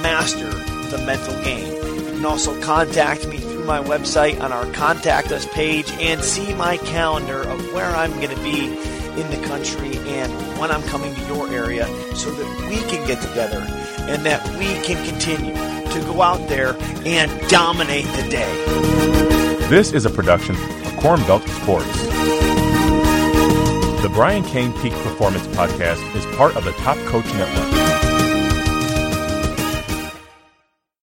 master 0.04 0.50
the 0.90 0.98
mental 1.06 1.34
game. 1.42 1.72
You 1.96 2.04
can 2.12 2.26
also 2.26 2.60
contact 2.60 3.26
me 3.26 3.38
through 3.38 3.64
my 3.64 3.80
website 3.80 4.38
on 4.38 4.52
our 4.52 4.70
Contact 4.72 5.32
Us 5.32 5.46
page 5.46 5.90
and 5.92 6.22
see 6.22 6.52
my 6.54 6.76
calendar 6.76 7.40
of 7.40 7.72
where 7.72 7.86
I'm 7.86 8.12
going 8.20 8.28
to 8.28 8.42
be 8.42 8.66
in 8.66 9.30
the 9.30 9.40
country 9.48 9.96
and 9.96 10.30
when 10.58 10.70
I'm 10.70 10.82
coming 10.82 11.14
to 11.14 11.20
your 11.22 11.50
area 11.50 11.86
so 12.14 12.30
that 12.30 12.68
we 12.68 12.76
can 12.90 13.06
get 13.06 13.22
together 13.22 13.64
and 14.06 14.26
that 14.26 14.46
we 14.58 14.66
can 14.84 15.02
continue 15.08 15.54
to 15.54 16.00
go 16.12 16.20
out 16.20 16.48
there 16.50 16.76
and 17.06 17.48
dominate 17.48 18.04
the 18.04 18.28
day. 18.28 19.68
This 19.70 19.92
is 19.92 20.04
a 20.04 20.10
production 20.10 20.54
of 20.54 20.96
Corn 20.98 21.20
Belt 21.22 21.48
Sports. 21.48 22.02
The 24.02 24.10
Brian 24.12 24.44
Cain 24.44 24.74
Peak 24.82 24.92
Performance 24.92 25.46
Podcast 25.56 26.14
is 26.14 26.26
part 26.36 26.56
of 26.56 26.64
the 26.64 26.72
Top 26.72 26.98
Coach 27.06 27.24
Network. 27.32 27.73